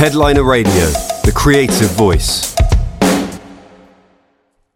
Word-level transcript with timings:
Headliner 0.00 0.44
Radio, 0.44 0.72
the 0.72 1.32
creative 1.36 1.90
voice. 1.90 2.56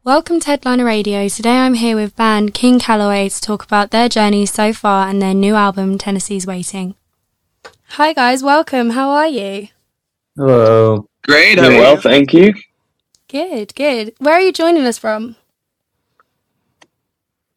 Welcome 0.04 0.38
to 0.40 0.46
Headliner 0.48 0.84
Radio. 0.84 1.28
Today 1.28 1.60
I'm 1.60 1.72
here 1.72 1.96
with 1.96 2.14
band 2.14 2.52
King 2.52 2.78
Calaway 2.78 3.34
to 3.34 3.40
talk 3.40 3.64
about 3.64 3.90
their 3.90 4.10
journey 4.10 4.44
so 4.44 4.74
far 4.74 5.08
and 5.08 5.22
their 5.22 5.32
new 5.32 5.54
album, 5.54 5.96
Tennessee's 5.96 6.46
Waiting. 6.46 6.94
Hi 7.92 8.12
guys, 8.12 8.42
welcome. 8.42 8.90
How 8.90 9.08
are 9.12 9.26
you? 9.26 9.68
Hello. 10.36 11.08
Great. 11.22 11.54
Doing 11.54 11.78
well, 11.78 11.96
thank 11.96 12.34
you. 12.34 12.52
Good, 13.28 13.74
good. 13.74 14.12
Where 14.18 14.34
are 14.34 14.42
you 14.42 14.52
joining 14.52 14.84
us 14.84 14.98
from? 14.98 15.36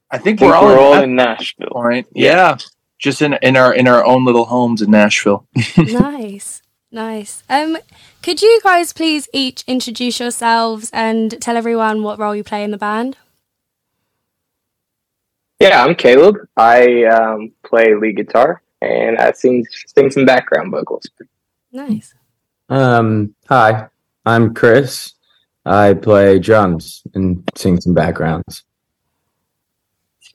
I 0.09 0.19
think 0.19 0.39
I 0.39 0.39
think 0.39 0.39
we're 0.39 0.55
all, 0.55 0.65
we're 0.67 0.79
all 0.79 0.95
at 0.95 1.03
in 1.03 1.17
Nashville. 1.17 1.65
that 1.65 1.73
point. 1.73 2.07
Yeah. 2.13 2.59
Just 2.97 3.21
in 3.21 3.33
in 3.41 3.57
our 3.57 3.73
in 3.73 3.89
our 3.89 4.05
own 4.05 4.23
little 4.23 4.45
homes 4.45 4.81
in 4.81 4.89
Nashville. 4.89 5.45
nice, 5.77 6.61
nice. 6.91 7.43
Um, 7.49 7.77
could 8.21 8.41
you 8.41 8.59
guys 8.63 8.93
please 8.93 9.27
each 9.33 9.63
introduce 9.67 10.19
yourselves 10.19 10.89
and 10.93 11.39
tell 11.41 11.57
everyone 11.57 12.03
what 12.03 12.19
role 12.19 12.35
you 12.35 12.43
play 12.43 12.63
in 12.63 12.71
the 12.71 12.77
band? 12.77 13.17
Yeah, 15.59 15.83
I'm 15.83 15.95
Caleb. 15.95 16.37
I 16.55 17.05
um, 17.05 17.51
play 17.63 17.95
lead 17.95 18.17
guitar 18.17 18.61
and 18.81 19.17
I 19.17 19.31
sing 19.31 19.65
sing 19.87 20.11
some 20.11 20.25
background 20.25 20.71
vocals. 20.71 21.07
Nice. 21.71 22.13
Um, 22.69 23.33
hi, 23.49 23.87
I'm 24.25 24.53
Chris. 24.53 25.13
I 25.65 25.95
play 25.95 26.39
drums 26.39 27.03
and 27.13 27.43
sing 27.55 27.81
some 27.81 27.93
backgrounds. 27.93 28.63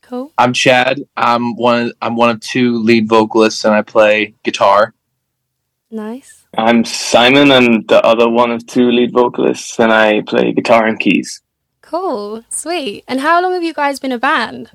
Cool. 0.02 0.32
I'm 0.36 0.52
Chad. 0.52 1.00
I'm 1.16 1.56
one 1.56 1.92
I'm 2.02 2.16
one 2.16 2.30
of 2.30 2.40
two 2.40 2.76
lead 2.82 3.08
vocalists 3.08 3.64
and 3.64 3.74
I 3.74 3.80
play 3.80 4.34
guitar. 4.42 4.92
Nice. 5.90 6.41
I'm 6.56 6.84
Simon. 6.84 7.50
I'm 7.50 7.82
the 7.86 8.04
other 8.04 8.28
one 8.28 8.50
of 8.50 8.66
two 8.66 8.90
lead 8.90 9.12
vocalists, 9.12 9.78
and 9.78 9.92
I 9.92 10.20
play 10.22 10.52
guitar 10.52 10.86
and 10.86 10.98
keys. 11.00 11.40
Cool. 11.80 12.44
Sweet. 12.50 13.04
And 13.08 13.20
how 13.20 13.42
long 13.42 13.52
have 13.52 13.62
you 13.62 13.72
guys 13.74 13.98
been 13.98 14.12
a 14.12 14.18
band? 14.18 14.70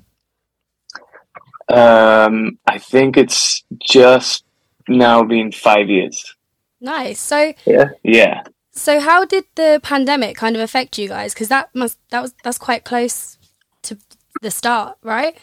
Um, 1.70 2.58
I 2.66 2.78
think 2.78 3.18
it's 3.18 3.64
just 3.80 4.44
now 4.88 5.24
been 5.24 5.52
five 5.52 5.90
years. 5.90 6.36
Nice. 6.80 7.20
So, 7.20 7.54
Yeah, 7.66 7.90
yeah. 8.04 8.44
so 8.72 9.00
how 9.00 9.26
did 9.26 9.46
the 9.56 9.80
pandemic 9.84 10.38
kind 10.38 10.56
of 10.56 10.62
affect 10.62 10.98
you 10.98 11.08
guys? 11.10 11.34
Because 11.34 11.50
that 11.50 11.70
must 11.76 11.98
that 12.10 12.22
was 12.22 12.34
that's 12.44 12.58
quite 12.58 12.84
close 12.86 13.38
to 13.84 13.98
the 14.42 14.52
start, 14.52 14.98
right? 15.04 15.38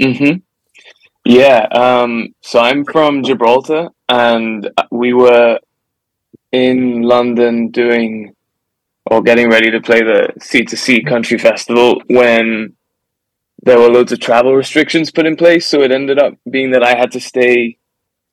Mm 0.00 0.18
hmm 0.18 0.36
Yeah. 1.24 1.66
Um, 1.72 2.34
so 2.40 2.60
I'm 2.60 2.84
from 2.84 3.22
Gibraltar, 3.22 3.88
and 4.08 4.70
we 4.90 5.12
were 5.12 5.58
in 6.52 7.02
London 7.02 7.70
doing 7.70 8.34
or 9.06 9.22
getting 9.22 9.50
ready 9.50 9.70
to 9.70 9.80
play 9.80 10.02
the 10.02 10.28
C2C 10.40 11.06
Country 11.06 11.38
Festival 11.38 12.02
when 12.08 12.74
there 13.62 13.78
were 13.78 13.88
loads 13.88 14.12
of 14.12 14.20
travel 14.20 14.54
restrictions 14.54 15.10
put 15.10 15.26
in 15.26 15.36
place. 15.36 15.66
So 15.66 15.82
it 15.82 15.92
ended 15.92 16.18
up 16.18 16.34
being 16.50 16.70
that 16.72 16.82
I 16.82 16.96
had 16.96 17.12
to 17.12 17.20
stay 17.20 17.76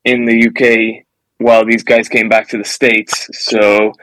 in 0.06 0.26
the 0.26 0.48
UK 0.48 1.06
while 1.40 1.66
these 1.66 1.84
guys 1.84 2.08
came 2.10 2.30
back 2.30 2.48
to 2.50 2.58
the 2.58 2.64
States. 2.66 3.28
So 3.34 3.94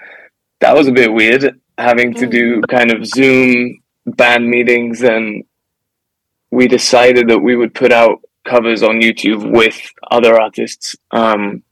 that 0.61 0.75
was 0.77 0.87
a 0.87 0.93
bit 0.93 1.13
weird 1.13 1.61
having 1.79 2.15
to 2.15 2.27
Mm. 2.27 2.31
do 2.31 2.63
kind 2.69 2.93
of 2.93 3.07
Zoom 3.07 3.81
band 4.07 4.49
meetings 4.49 5.03
and 5.03 5.45
we 6.51 6.69
decided 6.69 7.29
that 7.29 7.41
we 7.41 7.57
would 7.57 7.75
put 7.75 7.93
out 7.93 8.21
covers 8.45 8.83
on 8.83 9.01
YouTube 9.01 9.51
with 9.51 9.81
other 10.11 10.41
artists 10.41 10.97
um, 11.11 11.63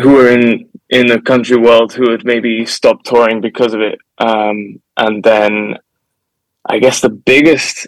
who 0.00 0.12
were 0.12 0.28
in 0.28 0.68
in 0.90 1.06
the 1.06 1.20
country 1.20 1.56
world 1.56 1.92
who 1.92 2.10
had 2.10 2.24
maybe 2.24 2.64
stopped 2.64 3.04
touring 3.04 3.40
because 3.40 3.74
of 3.74 3.80
it. 3.80 3.98
Um, 4.18 4.80
and 4.96 5.22
then 5.22 5.76
I 6.64 6.78
guess 6.78 7.00
the 7.00 7.10
biggest 7.10 7.86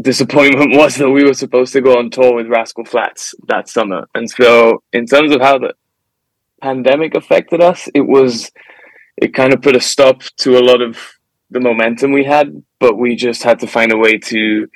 disappointment 0.00 0.76
was 0.76 0.96
that 0.96 1.10
we 1.10 1.24
were 1.24 1.34
supposed 1.34 1.72
to 1.74 1.80
go 1.80 1.98
on 1.98 2.10
tour 2.10 2.34
with 2.34 2.48
Rascal 2.48 2.84
Flatts 2.84 3.34
that 3.48 3.68
summer. 3.68 4.08
And 4.14 4.28
so, 4.28 4.82
in 4.92 5.06
terms 5.06 5.32
of 5.34 5.40
how 5.40 5.58
the 5.58 5.74
pandemic 6.60 7.14
affected 7.14 7.60
us, 7.60 7.88
it 7.94 8.02
was 8.02 8.50
it 9.16 9.34
kind 9.34 9.52
of 9.52 9.62
put 9.62 9.76
a 9.76 9.80
stop 9.80 10.22
to 10.38 10.58
a 10.58 10.64
lot 10.64 10.80
of 10.80 10.98
the 11.50 11.60
momentum 11.60 12.12
we 12.12 12.24
had, 12.24 12.62
but 12.78 12.96
we 12.96 13.16
just 13.16 13.42
had 13.42 13.60
to 13.60 13.66
find 13.66 13.92
a 13.92 13.96
way 13.96 14.16
to 14.18 14.68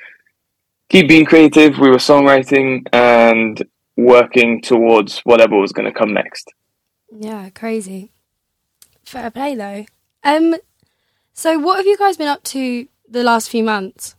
keep 0.89 1.07
being 1.07 1.25
creative. 1.25 1.77
We 1.79 1.89
were 1.89 1.97
songwriting 1.97 2.87
and 2.93 3.61
working 3.97 4.61
towards 4.61 5.19
whatever 5.19 5.57
was 5.57 5.71
going 5.71 5.91
to 5.91 5.97
come 5.97 6.13
next. 6.13 6.51
Yeah, 7.11 7.49
crazy. 7.49 8.11
Fair 9.05 9.31
play 9.31 9.55
though. 9.55 9.85
Um, 10.23 10.55
so 11.33 11.59
what 11.59 11.77
have 11.77 11.85
you 11.85 11.97
guys 11.97 12.17
been 12.17 12.27
up 12.27 12.43
to 12.43 12.87
the 13.07 13.23
last 13.23 13.49
few 13.49 13.63
months? 13.63 14.15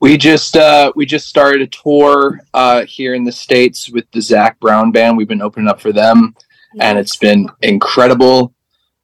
We 0.00 0.18
just 0.18 0.56
uh 0.56 0.92
we 0.96 1.06
just 1.06 1.28
started 1.28 1.62
a 1.62 1.68
tour 1.68 2.40
uh 2.52 2.84
here 2.86 3.14
in 3.14 3.22
the 3.22 3.32
States 3.32 3.88
with 3.88 4.04
the 4.10 4.20
Zac 4.20 4.58
Brown 4.58 4.90
band. 4.90 5.16
We've 5.16 5.28
been 5.28 5.40
opening 5.40 5.68
up 5.68 5.80
for 5.80 5.92
them 5.92 6.34
and 6.80 6.98
it's 6.98 7.16
been 7.16 7.48
incredible. 7.60 8.54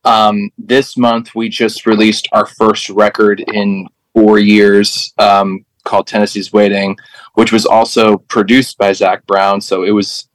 Um, 0.04 0.50
this 0.56 0.96
month, 0.96 1.34
we 1.34 1.48
just 1.48 1.86
released 1.86 2.28
our 2.32 2.46
first 2.46 2.88
record 2.90 3.44
in 3.52 3.86
four 4.18 4.40
years 4.40 5.12
um, 5.18 5.64
called 5.84 6.08
Tennessee's 6.08 6.52
Waiting, 6.52 6.96
which 7.34 7.52
was 7.52 7.64
also 7.64 8.16
produced 8.16 8.76
by 8.76 8.92
Zac 8.92 9.24
Brown. 9.28 9.60
So 9.60 9.84
it 9.84 9.92
was 9.92 10.28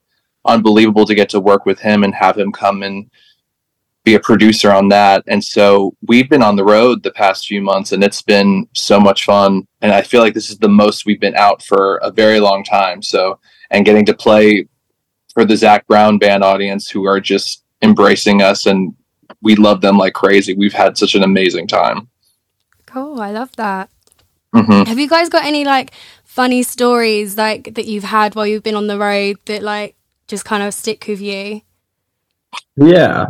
unbelievable 0.45 1.05
to 1.05 1.13
get 1.13 1.27
to 1.29 1.41
work 1.41 1.65
with 1.65 1.79
him 1.79 2.05
and 2.05 2.15
have 2.15 2.37
him 2.37 2.53
come 2.53 2.81
and 2.81 3.11
be 4.05 4.15
a 4.15 4.21
producer 4.21 4.71
on 4.71 4.87
that. 4.89 5.25
And 5.27 5.43
so 5.43 5.97
we've 6.07 6.29
been 6.29 6.41
on 6.41 6.55
the 6.55 6.63
road 6.63 7.03
the 7.03 7.11
past 7.11 7.45
few 7.45 7.61
months 7.61 7.91
and 7.91 8.01
it's 8.05 8.21
been 8.21 8.69
so 8.73 9.01
much 9.01 9.25
fun. 9.25 9.67
And 9.81 9.91
I 9.91 10.01
feel 10.01 10.21
like 10.21 10.33
this 10.33 10.49
is 10.49 10.59
the 10.59 10.69
most 10.69 11.05
we've 11.05 11.19
been 11.19 11.35
out 11.35 11.61
for 11.61 11.97
a 11.97 12.11
very 12.11 12.39
long 12.39 12.63
time. 12.63 13.01
So, 13.01 13.37
and 13.69 13.85
getting 13.85 14.05
to 14.05 14.13
play 14.13 14.65
for 15.33 15.43
the 15.43 15.57
Zac 15.57 15.85
Brown 15.87 16.19
band 16.19 16.41
audience 16.41 16.89
who 16.89 17.05
are 17.05 17.19
just 17.19 17.65
embracing 17.81 18.41
us 18.41 18.65
and 18.65 18.95
we 19.41 19.55
love 19.55 19.81
them 19.81 19.97
like 19.97 20.13
crazy. 20.13 20.53
We've 20.53 20.71
had 20.71 20.97
such 20.97 21.15
an 21.15 21.23
amazing 21.23 21.67
time. 21.67 22.07
Cool, 22.93 23.21
I 23.21 23.31
love 23.31 23.51
that. 23.57 23.89
hmm 24.53 24.83
Have 24.85 24.99
you 24.99 25.09
guys 25.09 25.29
got 25.29 25.45
any 25.45 25.65
like 25.65 25.91
funny 26.23 26.63
stories 26.63 27.37
like 27.37 27.75
that 27.75 27.85
you've 27.85 28.03
had 28.05 28.35
while 28.35 28.47
you've 28.47 28.63
been 28.63 28.75
on 28.75 28.87
the 28.87 28.99
road 28.99 29.37
that 29.45 29.63
like 29.63 29.95
just 30.27 30.45
kind 30.45 30.63
of 30.63 30.73
stick 30.73 31.05
with 31.07 31.21
you? 31.21 31.61
Yeah. 32.77 33.25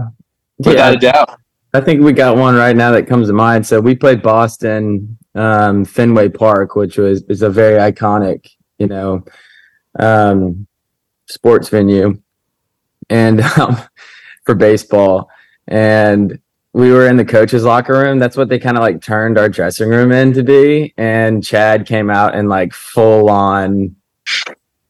Without 0.65 0.93
a 0.93 0.97
yeah, 0.97 0.99
doubt. 0.99 1.39
I 1.73 1.81
think 1.81 2.01
we 2.01 2.13
got 2.13 2.37
one 2.37 2.55
right 2.55 2.75
now 2.75 2.91
that 2.91 3.07
comes 3.07 3.27
to 3.27 3.33
mind. 3.33 3.65
So 3.67 3.81
we 3.81 3.95
played 3.95 4.21
Boston, 4.21 5.17
um, 5.35 5.85
Fenway 5.85 6.29
Park, 6.29 6.75
which 6.75 6.97
was 6.97 7.23
is 7.29 7.43
a 7.43 7.49
very 7.49 7.79
iconic, 7.79 8.47
you 8.79 8.87
know, 8.87 9.23
um, 9.99 10.67
sports 11.27 11.69
venue, 11.69 12.15
and 13.09 13.41
um, 13.59 13.77
for 14.45 14.55
baseball. 14.55 15.29
And 15.67 16.39
we 16.73 16.91
were 16.91 17.07
in 17.07 17.17
the 17.17 17.25
coach's 17.25 17.63
locker 17.63 17.93
room. 17.93 18.19
That's 18.19 18.35
what 18.35 18.49
they 18.49 18.59
kind 18.59 18.77
of 18.77 18.81
like 18.81 19.01
turned 19.01 19.37
our 19.37 19.47
dressing 19.47 19.89
room 19.89 20.11
in 20.11 20.33
to 20.33 20.43
be. 20.43 20.93
And 20.97 21.43
Chad 21.43 21.85
came 21.85 22.09
out 22.09 22.35
in 22.35 22.49
like 22.49 22.73
full 22.73 23.29
on 23.29 23.95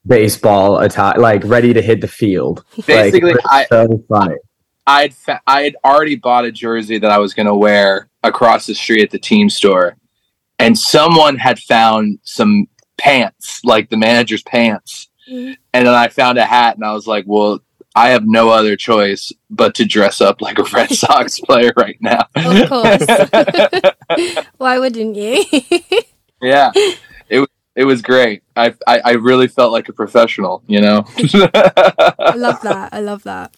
baseball 0.06 0.80
attire, 0.80 1.18
like 1.20 1.44
ready 1.46 1.74
to 1.74 1.82
hit 1.82 2.02
the 2.02 2.08
field. 2.08 2.64
Basically, 2.86 3.32
it 3.32 3.36
was 3.36 3.46
I- 3.46 3.66
funny. 4.10 4.36
I 4.86 5.02
had 5.04 5.14
fa- 5.14 5.42
I 5.48 5.62
had 5.64 5.76
already 5.86 6.16
bought 6.18 6.44
a 6.44 6.52
jersey 6.52 6.98
that 7.00 7.10
I 7.10 7.18
was 7.18 7.34
going 7.34 7.46
to 7.46 7.56
wear 7.56 8.10
across 8.22 8.66
the 8.66 8.76
street 8.76 9.02
at 9.04 9.12
the 9.12 9.20
team 9.20 9.50
store, 9.50 9.96
and 10.60 10.78
someone 10.78 11.38
had 11.38 11.58
found 11.60 12.20
some 12.24 12.68
pants, 12.98 13.62
like 13.64 13.90
the 13.90 13.96
manager's 13.96 14.44
pants, 14.44 15.08
Mhm. 15.32 15.56
and 15.74 15.88
then 15.88 15.94
I 15.94 16.10
found 16.10 16.38
a 16.38 16.44
hat, 16.44 16.76
and 16.76 16.84
I 16.84 16.92
was 16.92 17.08
like, 17.08 17.24
"Well, 17.26 17.60
I 17.96 18.10
have 18.10 18.26
no 18.26 18.50
other 18.50 18.76
choice 18.76 19.32
but 19.50 19.76
to 19.76 19.86
dress 19.86 20.22
up 20.22 20.42
like 20.42 20.60
a 20.60 20.64
Red 20.64 20.90
Sox 21.02 21.40
player 21.40 21.72
right 21.78 21.98
now." 22.00 22.28
Of 22.36 22.70
course. 22.70 23.06
Why 24.58 24.80
wouldn't 24.80 25.16
you? 25.16 25.44
yeah, 26.42 26.72
it 27.30 27.40
was 27.40 27.50
it 27.76 27.86
was 27.86 28.02
great. 28.02 28.44
I, 28.56 28.74
I 28.88 29.00
I 29.00 29.12
really 29.14 29.48
felt 29.48 29.72
like 29.72 29.90
a 29.90 29.94
professional, 29.94 30.64
you 30.68 30.82
know. 30.82 31.06
I 31.18 32.36
love 32.36 32.62
that. 32.62 32.90
I 32.92 33.00
love 33.00 33.24
that. 33.24 33.56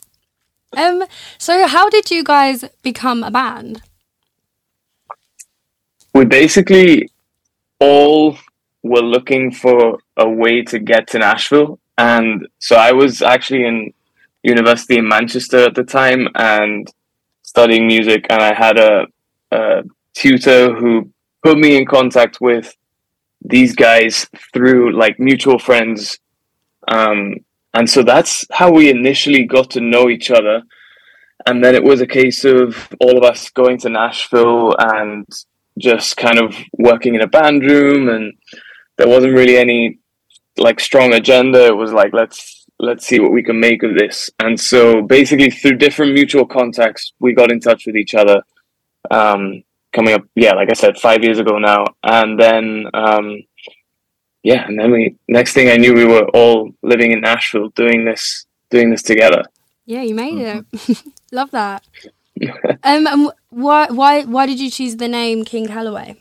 Um, 0.76 1.06
so 1.38 1.68
how 1.68 1.90
did 1.90 2.12
you 2.12 2.24
guys 2.24 2.66
become 2.81 3.24
a 3.24 3.31
band? 3.31 3.81
we 6.16 6.24
basically 6.24 7.10
all 7.80 8.38
were 8.81 9.02
looking 9.02 9.52
for 9.52 10.00
a 10.16 10.28
way 10.28 10.62
to 10.64 10.80
get 10.80 11.08
to 11.08 11.20
Nashville. 11.20 11.78
And 11.98 12.48
so 12.58 12.78
I 12.78 12.94
was 12.94 13.22
actually 13.22 13.66
in 13.66 13.94
university 14.45 14.97
in 14.97 15.07
Manchester 15.07 15.65
at 15.65 15.75
the 15.75 15.83
time 15.83 16.27
and 16.36 16.88
studying 17.42 17.88
music. 17.88 18.25
And 18.30 18.42
I 18.42 18.53
had 18.53 18.77
a, 18.77 19.07
a 19.51 19.83
tutor 20.13 20.74
who 20.74 21.12
put 21.44 21.57
me 21.57 21.77
in 21.77 21.86
contact 21.86 22.39
with 22.42 22.75
these 23.42 23.75
guys 23.75 24.27
through 24.53 24.97
like 24.97 25.19
mutual 25.19 25.59
friends. 25.59 26.19
Um, 26.88 27.36
and 27.74 27.89
so 27.89 28.03
that's 28.03 28.45
how 28.51 28.71
we 28.71 28.89
initially 28.89 29.44
got 29.45 29.71
to 29.71 29.81
know 29.81 30.09
each 30.09 30.31
other. 30.31 30.62
And 31.45 31.63
then 31.63 31.75
it 31.75 31.83
was 31.83 32.01
a 32.01 32.07
case 32.07 32.45
of 32.45 32.88
all 33.00 33.18
of 33.18 33.24
us 33.24 33.50
going 33.50 33.77
to 33.80 33.89
Nashville 33.89 34.75
and 34.80 35.25
just 35.77 36.18
kind 36.18 36.39
of 36.39 36.56
working 36.77 37.15
in 37.15 37.21
a 37.21 37.27
band 37.27 37.63
room, 37.63 38.09
and 38.09 38.33
there 38.97 39.07
wasn't 39.07 39.33
really 39.33 39.57
any 39.57 40.00
like 40.57 40.80
strong 40.80 41.13
agenda. 41.13 41.65
It 41.65 41.75
was 41.75 41.92
like 41.92 42.13
let's 42.13 42.65
let's 42.80 43.06
see 43.06 43.19
what 43.19 43.31
we 43.31 43.44
can 43.44 43.60
make 43.60 43.83
of 43.83 43.95
this. 43.95 44.30
And 44.39 44.60
so 44.60 45.01
basically 45.01 45.50
through 45.50 45.77
different 45.77 46.13
mutual 46.13 46.45
contacts, 46.45 47.13
we 47.19 47.33
got 47.33 47.51
in 47.51 47.60
touch 47.60 47.86
with 47.86 47.95
each 47.95 48.16
other. 48.16 48.44
Um, 49.10 49.63
coming 49.95 50.13
up, 50.13 50.24
yeah, 50.36 50.54
like 50.54 50.69
I 50.69 50.74
said, 50.74 50.98
five 50.98 51.24
years 51.24 51.39
ago 51.39 51.57
now, 51.57 51.86
and 52.04 52.39
then 52.39 52.86
um, 52.94 53.44
yeah, 54.44 54.68
and 54.68 54.77
then 54.77 54.92
we 54.92 55.16
next 55.27 55.54
thing 55.54 55.69
I 55.69 55.77
knew, 55.77 55.94
we 55.94 56.06
were 56.06 56.27
all 56.33 56.72
living 56.83 57.12
in 57.12 57.22
Nashville 57.22 57.69
doing 57.69 58.06
this 58.06 58.45
doing 58.69 58.92
this 58.92 59.01
together. 59.01 59.44
Yeah, 59.86 60.04
you 60.04 60.13
made 60.13 60.33
mm-hmm. 60.33 60.92
it. 60.92 61.04
Love 61.31 61.51
that. 61.51 61.83
um, 62.83 63.07
and 63.07 63.31
why 63.50 63.88
why 63.88 64.24
why 64.24 64.45
did 64.45 64.60
you 64.60 64.69
choose 64.69 64.98
the 64.98 65.07
name 65.07 65.45
King 65.45 65.66
Calaway? 65.68 66.18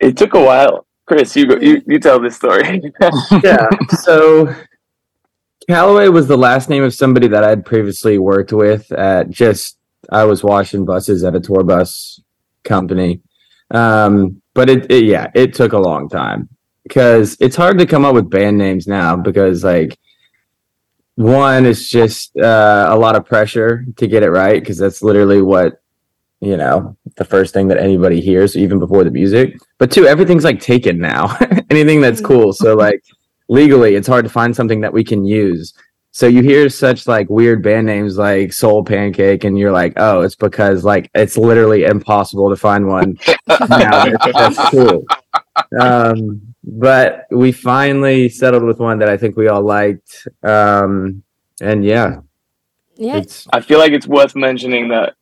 It 0.00 0.16
took 0.16 0.34
a 0.34 0.42
while. 0.42 0.86
Chris, 1.08 1.34
you 1.34 1.46
go, 1.46 1.56
you, 1.56 1.82
you 1.86 1.98
tell 1.98 2.20
this 2.20 2.36
story. 2.36 2.82
yeah. 3.42 3.66
So 4.02 4.54
Calloway 5.66 6.08
was 6.08 6.28
the 6.28 6.36
last 6.36 6.68
name 6.68 6.84
of 6.84 6.92
somebody 6.92 7.26
that 7.28 7.42
I'd 7.42 7.64
previously 7.64 8.18
worked 8.18 8.52
with 8.52 8.92
at 8.92 9.30
just 9.30 9.78
I 10.10 10.24
was 10.24 10.44
washing 10.44 10.84
buses 10.84 11.24
at 11.24 11.34
a 11.34 11.40
tour 11.40 11.64
bus 11.64 12.20
company. 12.62 13.22
Um, 13.70 14.42
but 14.54 14.68
it, 14.68 14.90
it 14.90 15.04
yeah, 15.04 15.30
it 15.34 15.54
took 15.54 15.72
a 15.72 15.78
long 15.78 16.10
time 16.10 16.50
because 16.82 17.38
it's 17.40 17.56
hard 17.56 17.78
to 17.78 17.86
come 17.86 18.04
up 18.04 18.14
with 18.14 18.28
band 18.28 18.58
names 18.58 18.86
now 18.86 19.16
because 19.16 19.64
like 19.64 19.98
one 21.14 21.64
is 21.64 21.88
just 21.88 22.36
uh, 22.36 22.88
a 22.90 22.96
lot 22.96 23.16
of 23.16 23.24
pressure 23.24 23.86
to 23.96 24.06
get 24.06 24.22
it 24.22 24.30
right 24.30 24.60
because 24.60 24.76
that's 24.76 25.02
literally 25.02 25.40
what 25.40 25.80
you 26.40 26.56
know 26.56 26.96
the 27.16 27.24
first 27.24 27.52
thing 27.52 27.68
that 27.68 27.78
anybody 27.78 28.20
hears 28.20 28.56
even 28.56 28.78
before 28.78 29.04
the 29.04 29.10
music. 29.10 29.58
But 29.78 29.90
two 29.90 30.06
everything's 30.06 30.44
like 30.44 30.60
taken 30.60 30.98
now. 30.98 31.36
Anything 31.70 32.00
that's 32.00 32.20
cool. 32.20 32.52
So 32.52 32.74
like 32.74 33.02
legally 33.48 33.94
it's 33.94 34.08
hard 34.08 34.24
to 34.24 34.30
find 34.30 34.54
something 34.54 34.80
that 34.80 34.92
we 34.92 35.04
can 35.04 35.24
use. 35.24 35.72
So 36.10 36.26
you 36.26 36.42
hear 36.42 36.68
such 36.68 37.06
like 37.06 37.28
weird 37.28 37.62
band 37.62 37.86
names 37.86 38.18
like 38.18 38.52
soul 38.52 38.84
pancake 38.84 39.44
and 39.44 39.58
you're 39.58 39.72
like 39.72 39.92
oh 39.96 40.22
it's 40.22 40.34
because 40.36 40.84
like 40.84 41.10
it's 41.14 41.36
literally 41.36 41.84
impossible 41.84 42.50
to 42.50 42.56
find 42.56 42.86
one 42.86 43.18
now 43.68 44.04
that's, 44.04 44.32
that's 44.32 44.70
cool. 44.70 45.04
Um 45.80 46.48
but 46.70 47.26
we 47.30 47.50
finally 47.50 48.28
settled 48.28 48.62
with 48.62 48.78
one 48.78 48.98
that 48.98 49.08
I 49.08 49.16
think 49.16 49.36
we 49.36 49.48
all 49.48 49.62
liked. 49.62 50.28
Um, 50.42 51.22
and 51.60 51.84
yeah, 51.84 52.20
yeah. 52.96 53.22
I 53.52 53.60
feel 53.60 53.78
like 53.78 53.92
it's 53.92 54.06
worth 54.06 54.36
mentioning 54.36 54.88
that 54.88 55.14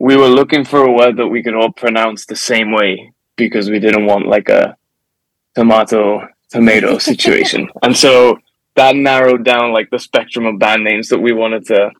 we 0.00 0.16
were 0.16 0.28
looking 0.28 0.64
for 0.64 0.82
a 0.82 0.92
word 0.92 1.18
that 1.18 1.28
we 1.28 1.42
could 1.42 1.54
all 1.54 1.70
pronounce 1.70 2.24
the 2.24 2.34
same 2.34 2.72
way 2.72 3.12
because 3.36 3.70
we 3.70 3.78
didn't 3.78 4.06
want 4.06 4.26
like 4.26 4.48
a 4.48 4.76
tomato 5.54 6.26
tomato 6.50 6.98
situation, 7.10 7.68
and 7.82 7.96
so 7.96 8.38
that 8.76 8.96
narrowed 8.96 9.44
down 9.44 9.72
like 9.72 9.90
the 9.90 9.98
spectrum 9.98 10.46
of 10.46 10.58
band 10.58 10.82
names 10.82 11.08
that 11.10 11.20
we 11.20 11.32
wanted 11.32 11.66
to 11.66 11.90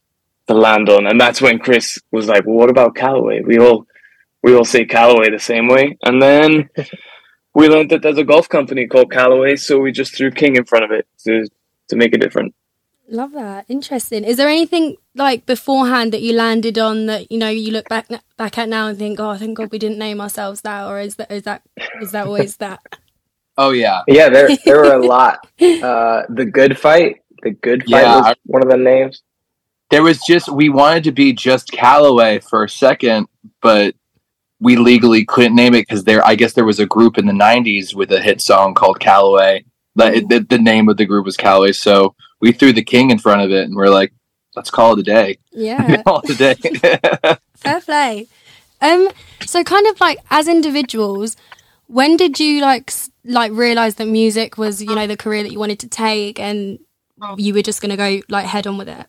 to 0.48 0.54
land 0.54 0.88
on. 0.88 1.06
And 1.06 1.20
that's 1.20 1.42
when 1.42 1.58
Chris 1.58 1.98
was 2.10 2.26
like, 2.26 2.46
"Well, 2.46 2.56
what 2.56 2.70
about 2.70 2.96
Callaway? 2.96 3.42
We 3.42 3.58
all 3.58 3.86
we 4.42 4.54
all 4.54 4.64
say 4.64 4.86
Callaway 4.86 5.30
the 5.30 5.38
same 5.38 5.68
way," 5.68 5.98
and 6.02 6.22
then 6.22 6.70
we 7.54 7.68
learned 7.68 7.90
that 7.90 8.00
there's 8.00 8.18
a 8.18 8.24
golf 8.24 8.48
company 8.48 8.86
called 8.86 9.12
Callaway, 9.12 9.56
so 9.56 9.78
we 9.78 9.92
just 9.92 10.16
threw 10.16 10.30
King 10.30 10.56
in 10.56 10.64
front 10.64 10.86
of 10.86 10.90
it 10.90 11.06
to 11.24 11.46
to 11.88 11.96
make 11.96 12.14
it 12.14 12.20
different. 12.22 12.54
Love 13.12 13.32
that. 13.32 13.64
Interesting. 13.68 14.22
Is 14.22 14.36
there 14.36 14.48
anything 14.48 14.96
like 15.16 15.44
beforehand 15.44 16.12
that 16.12 16.22
you 16.22 16.32
landed 16.32 16.78
on 16.78 17.06
that 17.06 17.30
you 17.30 17.38
know 17.38 17.48
you 17.48 17.72
look 17.72 17.88
back 17.88 18.06
back 18.36 18.56
at 18.56 18.68
now 18.68 18.86
and 18.86 18.96
think, 18.96 19.18
oh, 19.18 19.36
thank 19.36 19.56
God 19.56 19.72
we 19.72 19.80
didn't 19.80 19.98
name 19.98 20.20
ourselves 20.20 20.60
that, 20.60 20.86
or 20.86 21.00
is 21.00 21.16
that 21.16 21.30
is 21.32 21.42
that 21.42 21.62
was 22.00 22.12
that 22.12 22.26
always 22.26 22.56
that? 22.56 22.80
Oh 23.58 23.72
yeah, 23.72 24.00
yeah. 24.08 24.30
There 24.30 24.48
there 24.64 24.78
were 24.78 24.94
a 24.94 25.06
lot. 25.06 25.46
Uh, 25.60 26.22
the 26.30 26.48
good 26.50 26.78
fight, 26.78 27.20
the 27.42 27.50
good 27.50 27.82
fight 27.82 28.02
yeah, 28.02 28.20
was 28.20 28.36
one 28.44 28.62
of 28.62 28.70
the 28.70 28.76
names. 28.78 29.22
There 29.90 30.02
was 30.02 30.20
just 30.26 30.48
we 30.48 30.70
wanted 30.70 31.04
to 31.04 31.12
be 31.12 31.34
just 31.34 31.70
Callaway 31.70 32.38
for 32.38 32.64
a 32.64 32.68
second, 32.70 33.26
but 33.60 33.94
we 34.60 34.76
legally 34.76 35.26
couldn't 35.26 35.56
name 35.56 35.74
it 35.74 35.86
because 35.86 36.04
there 36.04 36.24
I 36.24 36.36
guess 36.36 36.54
there 36.54 36.64
was 36.64 36.80
a 36.80 36.86
group 36.86 37.18
in 37.18 37.26
the 37.26 37.34
'90s 37.34 37.92
with 37.94 38.10
a 38.12 38.20
hit 38.20 38.40
song 38.40 38.72
called 38.72 38.98
Callaway. 38.98 39.64
The, 39.94 40.24
the, 40.26 40.46
the 40.48 40.58
name 40.58 40.88
of 40.88 40.96
the 40.96 41.04
group 41.04 41.26
was 41.26 41.36
Callaway, 41.36 41.72
so 41.72 42.14
we 42.40 42.52
threw 42.52 42.72
the 42.72 42.84
king 42.84 43.10
in 43.10 43.18
front 43.18 43.42
of 43.42 43.50
it, 43.50 43.64
and 43.64 43.74
we're 43.74 43.88
like, 43.88 44.12
let's 44.56 44.70
call 44.70 44.94
it 44.94 45.00
a 45.00 45.02
day. 45.02 45.38
Yeah, 45.52 46.02
call 46.06 46.20
it 46.24 46.30
a 46.30 46.34
day. 46.34 47.38
Fair 47.56 47.80
play. 47.80 48.26
Um, 48.80 49.10
so 49.44 49.62
kind 49.62 49.86
of 49.86 50.00
like 50.00 50.18
as 50.30 50.48
individuals, 50.48 51.36
when 51.86 52.16
did 52.16 52.40
you 52.40 52.60
like 52.60 52.92
like 53.24 53.52
realize 53.52 53.96
that 53.96 54.06
music 54.06 54.56
was 54.56 54.82
you 54.82 54.94
know 54.94 55.06
the 55.06 55.16
career 55.16 55.42
that 55.42 55.52
you 55.52 55.58
wanted 55.58 55.80
to 55.80 55.88
take, 55.88 56.40
and 56.40 56.78
you 57.36 57.54
were 57.54 57.62
just 57.62 57.82
gonna 57.82 57.96
go 57.96 58.20
like 58.28 58.46
head 58.46 58.66
on 58.66 58.78
with 58.78 58.88
it? 58.88 59.06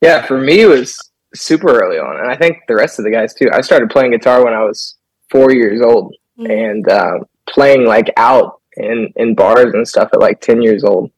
Yeah, 0.00 0.26
for 0.26 0.40
me 0.40 0.60
it 0.60 0.66
was 0.66 0.98
super 1.34 1.80
early 1.80 1.98
on, 1.98 2.18
and 2.18 2.30
I 2.30 2.36
think 2.36 2.58
the 2.68 2.74
rest 2.74 2.98
of 2.98 3.04
the 3.04 3.10
guys 3.10 3.34
too. 3.34 3.48
I 3.52 3.60
started 3.60 3.90
playing 3.90 4.10
guitar 4.10 4.44
when 4.44 4.52
I 4.52 4.62
was 4.64 4.96
four 5.30 5.52
years 5.52 5.80
old, 5.80 6.14
mm-hmm. 6.38 6.50
and 6.50 6.88
uh, 6.88 7.18
playing 7.48 7.86
like 7.86 8.12
out 8.16 8.60
in 8.76 9.12
in 9.16 9.34
bars 9.34 9.74
and 9.74 9.86
stuff 9.86 10.10
at 10.12 10.20
like 10.20 10.40
ten 10.40 10.60
years 10.60 10.84
old. 10.84 11.10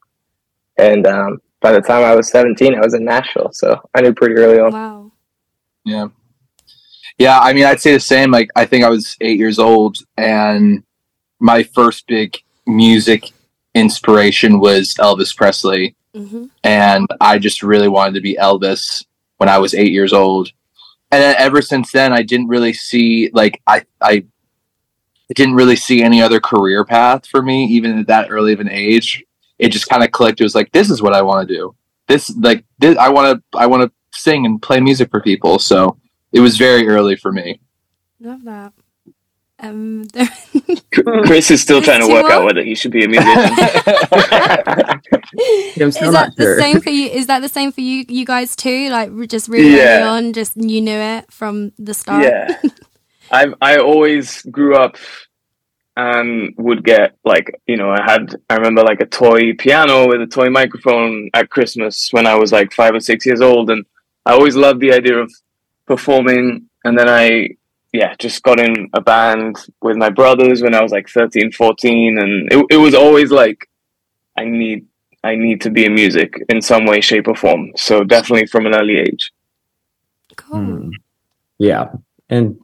And 0.77 1.07
um, 1.07 1.41
by 1.61 1.71
the 1.71 1.81
time 1.81 2.03
I 2.03 2.15
was 2.15 2.29
seventeen, 2.29 2.75
I 2.75 2.81
was 2.81 2.93
in 2.93 3.05
Nashville, 3.05 3.51
so 3.53 3.79
I 3.93 4.01
knew 4.01 4.13
pretty 4.13 4.35
early 4.35 4.59
on. 4.59 4.71
Wow. 4.73 5.11
Yeah. 5.83 6.07
Yeah, 7.17 7.39
I 7.39 7.53
mean, 7.53 7.65
I'd 7.65 7.79
say 7.79 7.93
the 7.93 7.99
same. 7.99 8.29
Like, 8.31 8.49
I 8.55 8.65
think 8.65 8.83
I 8.83 8.89
was 8.89 9.15
eight 9.21 9.39
years 9.39 9.57
old, 9.57 9.99
and 10.17 10.83
my 11.39 11.63
first 11.63 12.07
big 12.07 12.37
music 12.65 13.31
inspiration 13.73 14.59
was 14.59 14.95
Elvis 14.95 15.35
Presley. 15.35 15.95
Mm-hmm. 16.15 16.45
And 16.63 17.07
I 17.19 17.39
just 17.39 17.61
really 17.61 17.87
wanted 17.87 18.15
to 18.15 18.21
be 18.21 18.35
Elvis 18.35 19.05
when 19.37 19.49
I 19.49 19.57
was 19.59 19.73
eight 19.73 19.91
years 19.91 20.13
old. 20.13 20.49
And 21.11 21.21
then 21.21 21.35
ever 21.37 21.61
since 21.61 21.91
then, 21.91 22.13
I 22.13 22.21
didn't 22.21 22.47
really 22.47 22.73
see 22.73 23.29
like 23.33 23.61
I 23.67 23.83
I 24.01 24.25
didn't 25.33 25.55
really 25.55 25.75
see 25.75 26.03
any 26.03 26.21
other 26.21 26.39
career 26.39 26.85
path 26.85 27.27
for 27.27 27.41
me, 27.41 27.65
even 27.65 27.99
at 27.99 28.07
that 28.07 28.29
early 28.29 28.53
of 28.53 28.59
an 28.59 28.69
age. 28.69 29.23
It 29.57 29.69
just 29.69 29.87
kind 29.87 30.03
of 30.03 30.11
clicked. 30.11 30.41
It 30.41 30.43
was 30.43 30.55
like, 30.55 30.71
this 30.71 30.89
is 30.89 31.01
what 31.01 31.13
I 31.13 31.21
want 31.21 31.47
to 31.47 31.53
do. 31.53 31.75
This 32.07 32.35
like 32.37 32.65
this, 32.77 32.97
I 32.97 33.09
want 33.09 33.37
to 33.37 33.57
I 33.57 33.65
want 33.67 33.83
to 33.83 34.19
sing 34.19 34.45
and 34.45 34.61
play 34.61 34.79
music 34.79 35.09
for 35.09 35.21
people. 35.21 35.59
So 35.59 35.97
it 36.31 36.39
was 36.39 36.57
very 36.57 36.87
early 36.87 37.15
for 37.15 37.31
me. 37.31 37.59
Love 38.19 38.43
that. 38.43 38.73
Um, 39.59 40.05
Chris 40.93 41.49
is 41.49 41.61
still 41.61 41.81
trying 41.81 42.01
to 42.01 42.07
work 42.07 42.29
out 42.29 42.43
whether 42.43 42.61
he 42.61 42.75
should 42.75 42.91
be 42.91 43.05
a 43.05 43.07
musician. 43.07 43.33
is 45.77 45.95
that 45.95 46.33
sure. 46.37 46.55
the 46.55 46.61
same 46.61 46.81
for 46.81 46.89
you? 46.89 47.07
Is 47.07 47.27
that 47.27 47.39
the 47.39 47.49
same 47.49 47.71
for 47.71 47.79
you, 47.81 48.03
you 48.09 48.25
guys 48.25 48.55
too? 48.55 48.89
Like 48.89 49.11
just 49.27 49.47
really 49.47 49.77
yeah. 49.77 49.99
early 49.99 50.03
on, 50.03 50.33
just 50.33 50.57
you 50.57 50.81
knew 50.81 50.97
it 50.97 51.31
from 51.31 51.71
the 51.79 51.93
start. 51.93 52.23
Yeah, 52.23 52.61
I 53.31 53.53
I 53.61 53.77
always 53.77 54.41
grew 54.43 54.75
up 54.75 54.97
and 55.97 56.53
would 56.57 56.83
get 56.83 57.15
like 57.23 57.59
you 57.67 57.77
know 57.77 57.89
I 57.89 58.01
had 58.03 58.35
I 58.49 58.55
remember 58.55 58.83
like 58.83 59.01
a 59.01 59.05
toy 59.05 59.53
piano 59.53 60.07
with 60.07 60.21
a 60.21 60.27
toy 60.27 60.49
microphone 60.49 61.29
at 61.33 61.49
Christmas 61.49 62.09
when 62.11 62.27
I 62.27 62.35
was 62.35 62.51
like 62.51 62.73
five 62.73 62.93
or 62.93 62.99
six 62.99 63.25
years 63.25 63.41
old, 63.41 63.69
and 63.69 63.85
I 64.25 64.33
always 64.33 64.55
loved 64.55 64.81
the 64.81 64.93
idea 64.93 65.17
of 65.17 65.31
performing. 65.85 66.69
And 66.83 66.97
then 66.97 67.09
I 67.09 67.55
yeah, 67.95 68.13
just 68.19 68.43
got 68.43 68.59
in 68.59 68.89
a 68.93 69.01
band 69.01 69.55
with 69.81 69.97
my 69.97 70.09
brothers 70.09 70.61
when 70.61 70.75
I 70.75 70.83
was 70.83 70.91
like 70.91 71.07
13, 71.09 71.51
14. 71.51 72.17
And 72.19 72.51
it, 72.51 72.65
it 72.71 72.77
was 72.77 72.93
always 72.93 73.31
like, 73.31 73.69
I 74.37 74.45
need, 74.45 74.85
I 75.23 75.35
need 75.35 75.61
to 75.61 75.69
be 75.69 75.85
in 75.85 75.95
music 75.95 76.35
in 76.49 76.61
some 76.61 76.85
way, 76.85 76.99
shape 76.99 77.27
or 77.27 77.35
form. 77.35 77.71
So 77.77 78.03
definitely 78.03 78.47
from 78.47 78.65
an 78.65 78.75
early 78.75 78.97
age. 78.97 79.31
Cool. 80.35 80.59
Mm. 80.59 80.91
Yeah. 81.57 81.93
And 82.29 82.59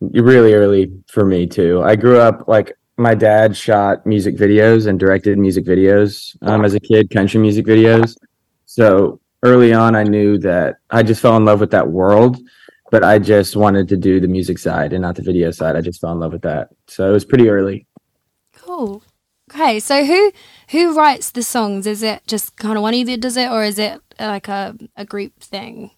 really 0.00 0.54
early 0.54 0.92
for 1.08 1.24
me 1.24 1.46
too. 1.46 1.82
I 1.82 1.96
grew 1.96 2.18
up 2.18 2.48
like 2.48 2.72
my 2.96 3.14
dad 3.14 3.56
shot 3.56 4.04
music 4.06 4.36
videos 4.36 4.86
and 4.86 4.98
directed 4.98 5.38
music 5.38 5.64
videos 5.64 6.36
um, 6.42 6.64
as 6.64 6.74
a 6.74 6.80
kid, 6.80 7.10
country 7.10 7.40
music 7.40 7.66
videos. 7.66 8.16
So 8.66 9.20
early 9.42 9.72
on, 9.72 9.94
I 9.94 10.02
knew 10.02 10.38
that 10.38 10.76
I 10.90 11.02
just 11.02 11.22
fell 11.22 11.36
in 11.36 11.44
love 11.44 11.60
with 11.60 11.70
that 11.70 11.88
world 11.88 12.38
but 12.90 13.04
I 13.04 13.18
just 13.18 13.56
wanted 13.56 13.88
to 13.88 13.96
do 13.96 14.20
the 14.20 14.28
music 14.28 14.58
side 14.58 14.92
and 14.92 15.02
not 15.02 15.16
the 15.16 15.22
video 15.22 15.50
side. 15.50 15.76
I 15.76 15.80
just 15.80 16.00
fell 16.00 16.12
in 16.12 16.20
love 16.20 16.32
with 16.32 16.42
that. 16.42 16.68
So 16.86 17.08
it 17.08 17.12
was 17.12 17.24
pretty 17.24 17.48
early. 17.48 17.86
Cool. 18.54 19.02
Okay, 19.50 19.80
so 19.80 20.04
who 20.04 20.32
who 20.70 20.94
writes 20.94 21.30
the 21.30 21.42
songs? 21.42 21.86
Is 21.86 22.02
it 22.02 22.22
just 22.26 22.56
kind 22.56 22.76
of 22.76 22.82
one 22.82 22.94
of 22.94 22.98
you 22.98 23.06
that 23.06 23.20
does 23.20 23.36
it, 23.36 23.50
or 23.50 23.64
is 23.64 23.78
it 23.78 24.00
like 24.20 24.48
a, 24.48 24.76
a 24.96 25.06
group 25.06 25.40
thing? 25.40 25.90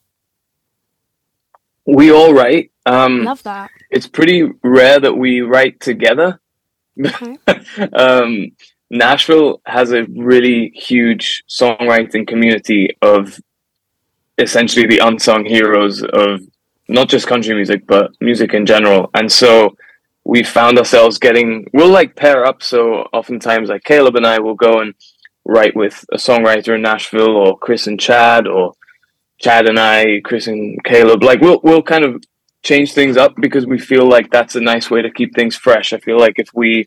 We 1.90 2.12
all 2.12 2.32
write. 2.32 2.70
Um, 2.86 3.24
Love 3.24 3.42
that. 3.42 3.70
It's 3.90 4.06
pretty 4.06 4.48
rare 4.62 5.00
that 5.00 5.14
we 5.14 5.40
write 5.40 5.80
together. 5.80 6.40
Okay. 7.04 7.36
um, 7.92 8.52
Nashville 8.90 9.60
has 9.66 9.92
a 9.92 10.04
really 10.04 10.70
huge 10.74 11.44
songwriting 11.48 12.26
community 12.26 12.96
of 13.02 13.40
essentially 14.38 14.86
the 14.86 14.98
unsung 14.98 15.44
heroes 15.44 16.02
of 16.02 16.40
not 16.88 17.08
just 17.08 17.26
country 17.26 17.54
music 17.54 17.86
but 17.86 18.10
music 18.20 18.54
in 18.54 18.66
general. 18.66 19.10
And 19.14 19.30
so 19.30 19.76
we 20.24 20.42
found 20.42 20.78
ourselves 20.78 21.18
getting 21.18 21.66
we'll 21.72 21.90
like 21.90 22.16
pair 22.16 22.44
up. 22.44 22.62
So 22.62 23.08
oftentimes 23.12 23.68
like 23.68 23.84
Caleb 23.84 24.16
and 24.16 24.26
I 24.26 24.38
will 24.40 24.54
go 24.56 24.80
and 24.80 24.94
write 25.44 25.76
with 25.76 26.04
a 26.12 26.16
songwriter 26.16 26.74
in 26.74 26.82
Nashville 26.82 27.36
or 27.36 27.58
Chris 27.58 27.86
and 27.86 27.98
Chad 27.98 28.46
or 28.46 28.74
Chad 29.40 29.68
and 29.68 29.78
I, 29.78 30.20
Chris 30.24 30.46
and 30.46 30.82
Caleb. 30.84 31.22
Like 31.22 31.40
we'll 31.40 31.60
we'll 31.62 31.82
kind 31.82 32.04
of 32.04 32.22
change 32.62 32.92
things 32.92 33.16
up 33.16 33.34
because 33.40 33.66
we 33.66 33.78
feel 33.78 34.06
like 34.06 34.30
that's 34.30 34.54
a 34.54 34.60
nice 34.60 34.90
way 34.90 35.02
to 35.02 35.10
keep 35.10 35.34
things 35.34 35.56
fresh. 35.56 35.92
I 35.92 35.98
feel 35.98 36.18
like 36.18 36.34
if 36.36 36.48
we 36.54 36.86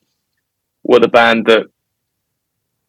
were 0.84 1.00
the 1.00 1.08
band 1.08 1.48
that 1.48 1.68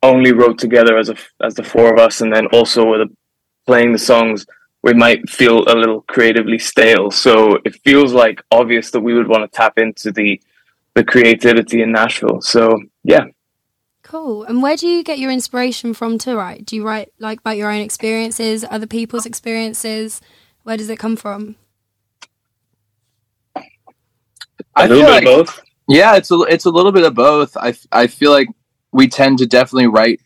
only 0.02 0.32
wrote 0.32 0.58
together 0.58 0.98
as 0.98 1.08
a 1.08 1.16
as 1.42 1.54
the 1.54 1.64
four 1.64 1.92
of 1.92 1.98
us 1.98 2.20
and 2.20 2.34
then 2.34 2.46
also 2.48 2.84
were 2.84 2.98
the, 2.98 3.16
playing 3.66 3.92
the 3.92 3.98
songs 3.98 4.46
we 4.84 4.92
might 4.92 5.30
feel 5.30 5.64
a 5.66 5.74
little 5.74 6.02
creatively 6.02 6.58
stale. 6.58 7.10
So 7.10 7.58
it 7.64 7.74
feels 7.82 8.12
like 8.12 8.42
obvious 8.50 8.90
that 8.90 9.00
we 9.00 9.14
would 9.14 9.28
want 9.28 9.50
to 9.50 9.56
tap 9.56 9.78
into 9.78 10.12
the 10.12 10.40
the 10.94 11.02
creativity 11.02 11.80
in 11.80 11.90
Nashville. 11.90 12.42
So 12.42 12.78
yeah. 13.02 13.24
Cool. 14.14 14.44
And 14.44 14.62
where 14.62 14.76
do 14.76 14.86
you 14.86 15.02
get 15.02 15.18
your 15.18 15.32
inspiration 15.32 15.92
from 15.92 16.18
to 16.18 16.36
write? 16.36 16.66
Do 16.66 16.76
you 16.76 16.86
write 16.86 17.08
like 17.18 17.40
about 17.40 17.56
your 17.56 17.68
own 17.72 17.80
experiences, 17.80 18.64
other 18.70 18.86
people's 18.86 19.26
experiences? 19.26 20.20
Where 20.62 20.76
does 20.76 20.88
it 20.88 21.00
come 21.00 21.16
from? 21.16 21.56
I 24.76 24.84
A 24.84 24.88
little 24.88 25.02
feel 25.02 25.06
bit 25.06 25.12
like, 25.12 25.24
of 25.24 25.46
both. 25.46 25.60
yeah, 25.88 26.14
it's 26.16 26.30
a 26.30 26.40
it's 26.42 26.64
a 26.66 26.70
little 26.70 26.92
bit 26.92 27.04
of 27.04 27.14
both. 27.14 27.56
I 27.56 27.74
I 27.90 28.06
feel 28.06 28.30
like 28.30 28.48
we 28.92 29.08
tend 29.08 29.38
to 29.38 29.46
definitely 29.46 29.88
write 29.88 30.20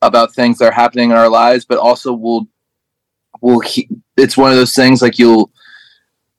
about 0.00 0.34
things 0.34 0.58
that 0.58 0.66
are 0.72 0.74
happening 0.74 1.10
in 1.10 1.16
our 1.16 1.28
lives, 1.28 1.66
but 1.66 1.78
also 1.78 2.14
we'll 2.14 2.48
we'll 3.42 3.60
he- 3.60 3.90
it's 4.16 4.36
one 4.38 4.50
of 4.50 4.56
those 4.56 4.74
things 4.74 5.02
like 5.02 5.18
you'll 5.18 5.50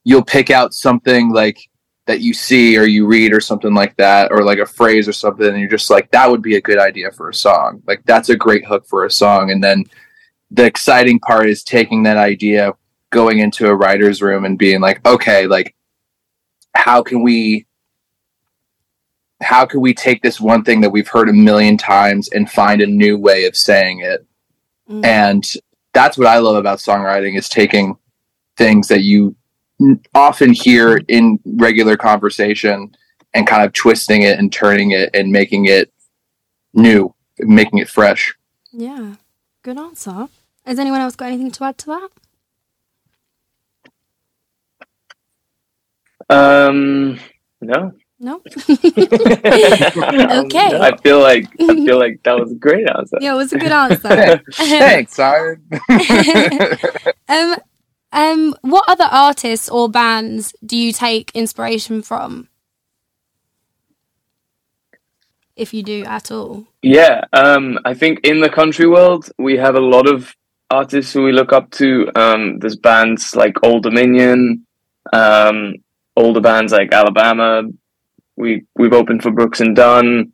you'll 0.04 0.24
pick 0.26 0.50
out 0.50 0.74
something 0.74 1.32
like 1.32 1.60
that 2.08 2.22
you 2.22 2.34
see 2.34 2.78
or 2.78 2.86
you 2.86 3.08
read 3.08 3.34
or 3.34 3.40
something 3.42 3.74
like 3.74 3.96
that 3.98 4.32
or 4.32 4.44
like 4.44 4.60
a 4.60 4.66
phrase 4.66 5.08
or 5.08 5.14
something 5.14 5.48
and 5.48 5.60
you're 5.60 5.70
just 5.70 5.90
like 5.90 6.12
that 6.12 6.30
would 6.30 6.42
be 6.42 6.56
a 6.56 6.62
good 6.62 6.78
idea 6.78 7.12
for 7.12 7.30
a 7.30 7.34
song. 7.34 7.82
Like 7.88 8.04
that's 8.06 8.30
a 8.30 8.36
great 8.36 8.66
hook 8.66 8.86
for 8.88 9.06
a 9.06 9.12
song. 9.12 9.52
And 9.52 9.64
then 9.64 9.86
the 10.52 10.66
exciting 10.66 11.20
part 11.20 11.50
is 11.50 11.64
taking 11.64 12.04
that 12.04 12.18
idea 12.18 12.74
going 13.10 13.40
into 13.40 13.68
a 13.68 13.76
writer's 13.76 14.22
room 14.22 14.46
and 14.46 14.58
being 14.58 14.82
like 14.82 15.06
okay 15.06 15.48
like 15.48 15.76
how 16.76 17.02
can 17.02 17.24
we 17.24 17.66
how 19.42 19.66
can 19.66 19.82
we 19.82 19.94
take 19.94 20.22
this 20.22 20.40
one 20.40 20.64
thing 20.64 20.82
that 20.82 20.90
we've 20.90 21.08
heard 21.08 21.30
a 21.30 21.34
million 21.34 21.78
times 21.78 22.30
and 22.30 22.50
find 22.50 22.82
a 22.82 22.88
new 22.88 23.18
way 23.18 23.46
of 23.46 23.56
saying 23.56 24.00
it? 24.02 24.26
Mm. 24.90 25.04
and 25.04 25.44
that's 25.94 26.16
what 26.16 26.28
i 26.28 26.38
love 26.38 26.56
about 26.56 26.78
songwriting 26.78 27.36
is 27.36 27.50
taking 27.50 27.98
things 28.56 28.88
that 28.88 29.02
you 29.02 29.36
often 30.14 30.54
hear 30.54 31.02
in 31.08 31.40
regular 31.46 31.98
conversation 31.98 32.96
and 33.34 33.48
kind 33.48 33.66
of 33.66 33.74
twisting 33.74 34.22
it 34.22 34.40
and 34.40 34.52
turning 34.54 34.92
it 34.92 35.10
and 35.14 35.32
making 35.32 35.66
it 35.66 35.92
new 36.74 37.14
making 37.40 37.80
it 37.80 37.90
fresh 37.90 38.34
Yeah. 38.72 39.16
Good 39.64 39.78
answer. 39.78 40.28
Has 40.66 40.80
anyone 40.80 41.02
else 41.02 41.16
got 41.16 41.28
anything 41.28 41.52
to 41.52 41.64
add 41.66 41.78
to 41.80 42.10
that? 46.30 46.30
Um 46.30 47.20
no. 47.62 47.92
No? 48.20 48.36
okay. 48.70 48.80
I 50.80 50.96
feel 51.04 51.20
like 51.20 51.48
I 51.60 51.76
feel 51.86 52.00
like 52.00 52.22
that 52.24 52.40
was 52.40 52.52
a 52.52 52.56
great 52.56 52.88
answer. 52.90 53.18
yeah, 53.20 53.34
it 53.34 53.38
was 53.38 53.52
a 53.54 53.58
good 53.60 53.72
answer. 53.72 54.42
thanks 54.54 55.20
Aaron. 55.20 55.62
um, 57.28 57.56
um, 58.16 58.56
what 58.62 58.86
other 58.88 59.08
artists 59.12 59.68
or 59.68 59.90
bands 59.90 60.56
do 60.66 60.78
you 60.78 60.94
take 60.94 61.32
inspiration 61.36 62.02
from? 62.02 62.48
If 65.58 65.74
you 65.74 65.84
do 65.84 66.04
at 66.06 66.32
all. 66.32 66.66
Yeah, 66.82 67.26
um, 67.34 67.78
I 67.86 67.94
think 67.94 68.22
in 68.24 68.40
the 68.40 68.50
country 68.50 68.88
world 68.88 69.30
we 69.38 69.58
have 69.58 69.76
a 69.76 69.82
lot 69.82 70.08
of 70.08 70.34
artists 70.72 71.14
who 71.14 71.24
we 71.24 71.34
look 71.34 71.52
up 71.52 71.70
to. 71.72 72.10
Um, 72.16 72.60
there's 72.60 72.78
bands 72.78 73.36
like 73.36 73.64
Old 73.64 73.84
Dominion, 73.84 74.66
um, 75.12 75.76
older 76.16 76.42
bands 76.42 76.72
like 76.72 76.94
Alabama. 76.94 77.64
We 78.38 78.66
we've 78.76 78.94
opened 78.94 79.24
for 79.24 79.32
Brooks 79.32 79.60
and 79.60 79.76
Dunn, 79.76 80.32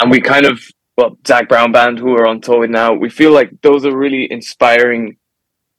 and 0.00 0.10
we 0.10 0.20
kind 0.20 0.46
of 0.46 0.60
well 0.96 1.18
Zac 1.26 1.48
Brown 1.48 1.72
band 1.72 1.98
who 1.98 2.14
are 2.14 2.26
on 2.26 2.40
tour 2.40 2.66
now. 2.68 2.92
We 2.94 3.10
feel 3.10 3.32
like 3.32 3.50
those 3.62 3.84
are 3.84 3.96
really 3.96 4.30
inspiring 4.30 5.16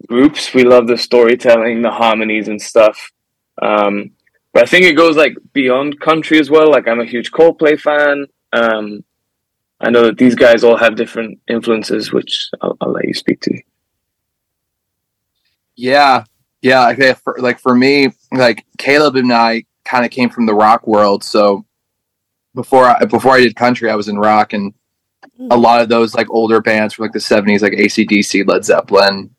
groups. 0.07 0.53
We 0.53 0.63
love 0.63 0.87
the 0.87 0.97
storytelling, 0.97 1.81
the 1.81 1.91
harmonies 1.91 2.47
and 2.47 2.61
stuff. 2.61 3.11
Um, 3.61 4.11
but 4.53 4.63
I 4.63 4.65
think 4.65 4.85
it 4.85 4.93
goes 4.93 5.17
like 5.17 5.35
beyond 5.53 5.99
country 5.99 6.39
as 6.39 6.49
well. 6.49 6.71
Like 6.71 6.87
I'm 6.87 7.01
a 7.01 7.05
huge 7.05 7.31
Coldplay 7.31 7.79
fan. 7.79 8.27
Um, 8.53 9.03
I 9.81 9.89
know 9.89 10.03
that 10.03 10.17
these 10.17 10.35
guys 10.35 10.63
all 10.63 10.77
have 10.77 10.95
different 10.95 11.39
influences, 11.49 12.13
which 12.13 12.49
I'll, 12.61 12.77
I'll 12.79 12.91
let 12.91 13.05
you 13.05 13.13
speak 13.13 13.41
to. 13.41 13.61
Yeah, 15.75 16.23
yeah. 16.61 16.89
Okay, 16.91 17.13
for, 17.15 17.35
like 17.39 17.59
for 17.59 17.75
me, 17.75 18.09
like 18.31 18.65
Caleb 18.77 19.17
and 19.17 19.31
I 19.33 19.65
kind 19.83 20.05
of 20.05 20.11
came 20.11 20.29
from 20.29 20.45
the 20.45 20.53
rock 20.53 20.87
world. 20.87 21.23
So 21.23 21.65
before 22.53 22.85
I 22.85 23.03
before 23.03 23.33
I 23.33 23.41
did 23.41 23.57
country, 23.57 23.89
I 23.89 23.95
was 23.95 24.07
in 24.07 24.17
rock, 24.17 24.53
and 24.53 24.73
a 25.51 25.57
lot 25.57 25.81
of 25.81 25.89
those 25.89 26.15
like 26.15 26.29
older 26.29 26.61
bands 26.61 26.93
from 26.93 27.03
like 27.03 27.11
the 27.11 27.19
seventies, 27.19 27.61
like 27.61 27.73
AC/DC, 27.73 28.47
Led 28.47 28.63
Zeppelin. 28.63 29.34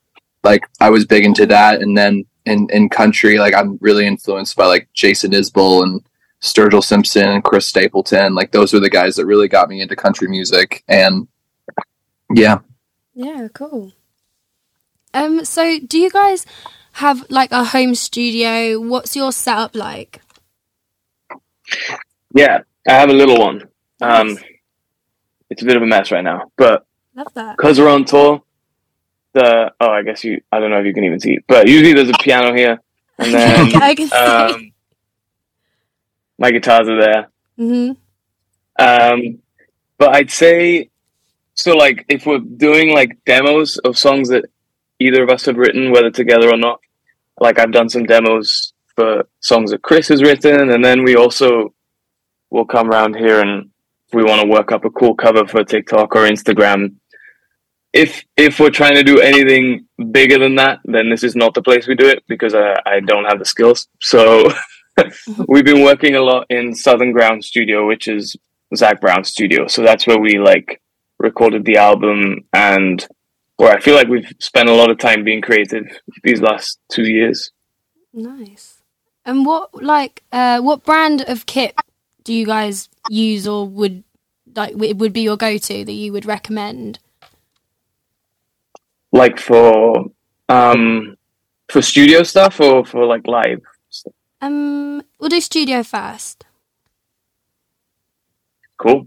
Like 0.47 0.62
I 0.81 0.91
was 0.91 1.05
big 1.05 1.25
into 1.25 1.45
that, 1.47 1.83
and 1.83 1.97
then 1.99 2.25
in 2.47 2.69
in 2.71 2.88
country, 2.88 3.38
like 3.38 3.55
I'm 3.55 3.79
really 3.81 4.07
influenced 4.07 4.57
by 4.57 4.67
like 4.67 4.88
Jason 4.95 5.33
Isbell 5.33 5.83
and 5.83 6.00
Sturgill 6.41 6.85
Simpson 6.85 7.29
and 7.29 7.45
Chris 7.45 7.67
Stapleton. 7.67 8.35
Like 8.35 8.53
those 8.53 8.73
are 8.73 8.81
the 8.81 8.91
guys 8.91 9.17
that 9.17 9.26
really 9.26 9.49
got 9.49 9.69
me 9.69 9.81
into 9.81 9.97
country 9.97 10.29
music, 10.29 10.85
and 10.88 11.26
yeah. 12.35 12.59
Yeah, 13.15 13.49
cool. 13.53 13.93
Um, 15.15 15.45
so 15.45 15.79
do 15.81 15.99
you 15.99 16.11
guys 16.11 16.45
have 16.93 17.25
like 17.31 17.50
a 17.50 17.65
home 17.65 17.95
studio? 17.95 18.79
What's 18.79 19.17
your 19.17 19.33
setup 19.33 19.75
like? 19.75 20.21
Yeah, 22.35 22.61
I 22.88 22.93
have 22.93 23.09
a 23.11 23.15
little 23.15 23.38
one. 23.38 23.62
Um, 24.00 24.38
it's 25.50 25.62
a 25.62 25.65
bit 25.65 25.76
of 25.76 25.83
a 25.83 25.87
mess 25.87 26.11
right 26.11 26.23
now, 26.25 26.50
but 26.57 26.87
Love 27.15 27.33
that. 27.35 27.57
because 27.57 27.79
we're 27.81 27.88
on 27.88 28.05
tour, 28.05 28.43
the 29.37 29.73
oh, 29.81 29.90
I 29.90 30.02
guess 30.02 30.25
you. 30.25 30.40
I 30.50 30.59
don't 30.59 30.71
know 30.71 30.81
if 30.81 30.87
you 30.87 30.95
can 30.95 31.05
even 31.05 31.21
see, 31.21 31.38
but 31.47 31.69
usually 31.69 31.93
there's 31.93 32.09
a 32.09 32.23
piano 32.23 32.55
here, 32.55 32.81
and 33.19 33.35
then 33.35 33.76
I 33.76 33.95
can 33.95 34.09
see. 34.09 34.16
um, 34.16 34.73
my 36.38 36.50
guitars 36.50 36.88
are 36.88 37.00
there. 37.00 37.28
Mm-hmm. 37.59 37.93
Um, 38.78 39.38
but 39.99 40.14
I'd 40.14 40.31
say 40.31 40.90
so. 41.55 41.76
Like, 41.76 42.05
if 42.09 42.26
we're 42.26 42.38
doing 42.38 42.93
like 42.93 43.25
demos 43.25 43.78
of 43.78 43.99
songs 43.99 44.31
that 44.31 44.47
either 44.99 45.23
of 45.23 45.31
us 45.31 45.45
have 45.47 45.57
written, 45.57 45.93
whether 45.93 46.11
together 46.11 46.49
or 46.49 46.57
not, 46.57 46.81
like 47.38 47.59
I've 47.59 47.73
done 47.73 47.88
some 47.88 48.05
demos 48.05 48.73
for 48.95 49.28
songs 49.40 49.71
that 49.71 49.83
Chris 49.83 50.09
has 50.09 50.23
written, 50.23 50.71
and 50.71 50.85
then 50.85 51.05
we 51.05 51.16
also 51.16 51.75
will 52.50 52.64
come 52.64 52.90
around 52.90 53.16
here 53.16 53.40
and 53.40 53.71
if 54.09 54.14
we 54.14 54.23
want 54.23 54.40
to 54.40 54.49
work 54.49 54.71
up 54.73 54.85
a 54.85 54.90
cool 54.90 55.14
cover 55.14 55.47
for 55.47 55.64
TikTok 55.64 56.14
or 56.14 56.28
Instagram. 56.28 56.95
If 57.97 58.25
if 58.37 58.61
we're 58.61 58.71
trying 58.71 58.95
to 58.95 59.03
do 59.03 59.21
anything 59.21 59.87
bigger 60.11 60.38
than 60.38 60.57
that, 60.57 60.81
then 60.85 61.09
this 61.09 61.25
is 61.25 61.35
not 61.35 61.55
the 61.55 61.62
place 61.62 61.87
we 61.87 61.95
do 61.95 62.09
it 62.09 62.23
because 62.29 62.55
I, 62.55 62.75
I 62.85 63.00
don't 63.00 63.25
have 63.25 63.38
the 63.38 63.45
skills. 63.45 63.88
So 64.00 64.50
we've 65.49 65.65
been 65.65 65.83
working 65.83 66.15
a 66.15 66.21
lot 66.21 66.47
in 66.50 66.75
Southern 66.75 67.12
Ground 67.12 67.45
Studio, 67.45 67.87
which 67.87 68.07
is 68.07 68.37
Zac 68.75 69.00
Brown's 69.00 69.29
studio. 69.29 69.67
So 69.67 69.83
that's 69.83 70.07
where 70.07 70.19
we 70.19 70.38
like 70.38 70.81
recorded 71.19 71.65
the 71.65 71.76
album 71.76 72.45
and 72.53 73.07
where 73.57 73.73
I 73.73 73.81
feel 73.81 73.95
like 73.95 74.09
we've 74.09 74.31
spent 74.38 74.69
a 74.69 74.75
lot 74.75 74.91
of 74.91 74.99
time 74.99 75.25
being 75.25 75.41
creative 75.41 75.85
these 76.23 76.43
last 76.43 76.79
two 76.91 77.05
years. 77.05 77.50
Nice. 78.12 78.83
And 79.25 79.45
what 79.45 79.83
like 79.83 80.23
uh 80.33 80.61
what 80.61 80.85
brand 80.85 81.23
of 81.23 81.47
kit 81.47 81.75
do 82.25 82.33
you 82.33 82.47
guys 82.47 82.88
use 83.09 83.47
or 83.47 83.67
would 83.67 84.05
like 84.55 84.73
it 84.73 84.99
would 84.99 85.12
be 85.12 85.23
your 85.23 85.37
go 85.37 85.59
to 85.59 85.85
that 85.85 85.93
you 85.93 86.12
would 86.12 86.26
recommend? 86.26 86.99
Like 89.16 89.38
for 89.40 90.04
um 90.49 91.16
for 91.73 91.82
studio 91.82 92.23
stuff 92.23 92.61
or 92.61 92.85
for 92.85 93.04
like 93.06 93.26
live 93.26 93.61
stuff. 93.90 94.12
Um 94.40 95.02
we'll 95.18 95.30
do 95.30 95.40
studio 95.40 95.82
first. 95.82 96.44
Cool. 98.78 99.06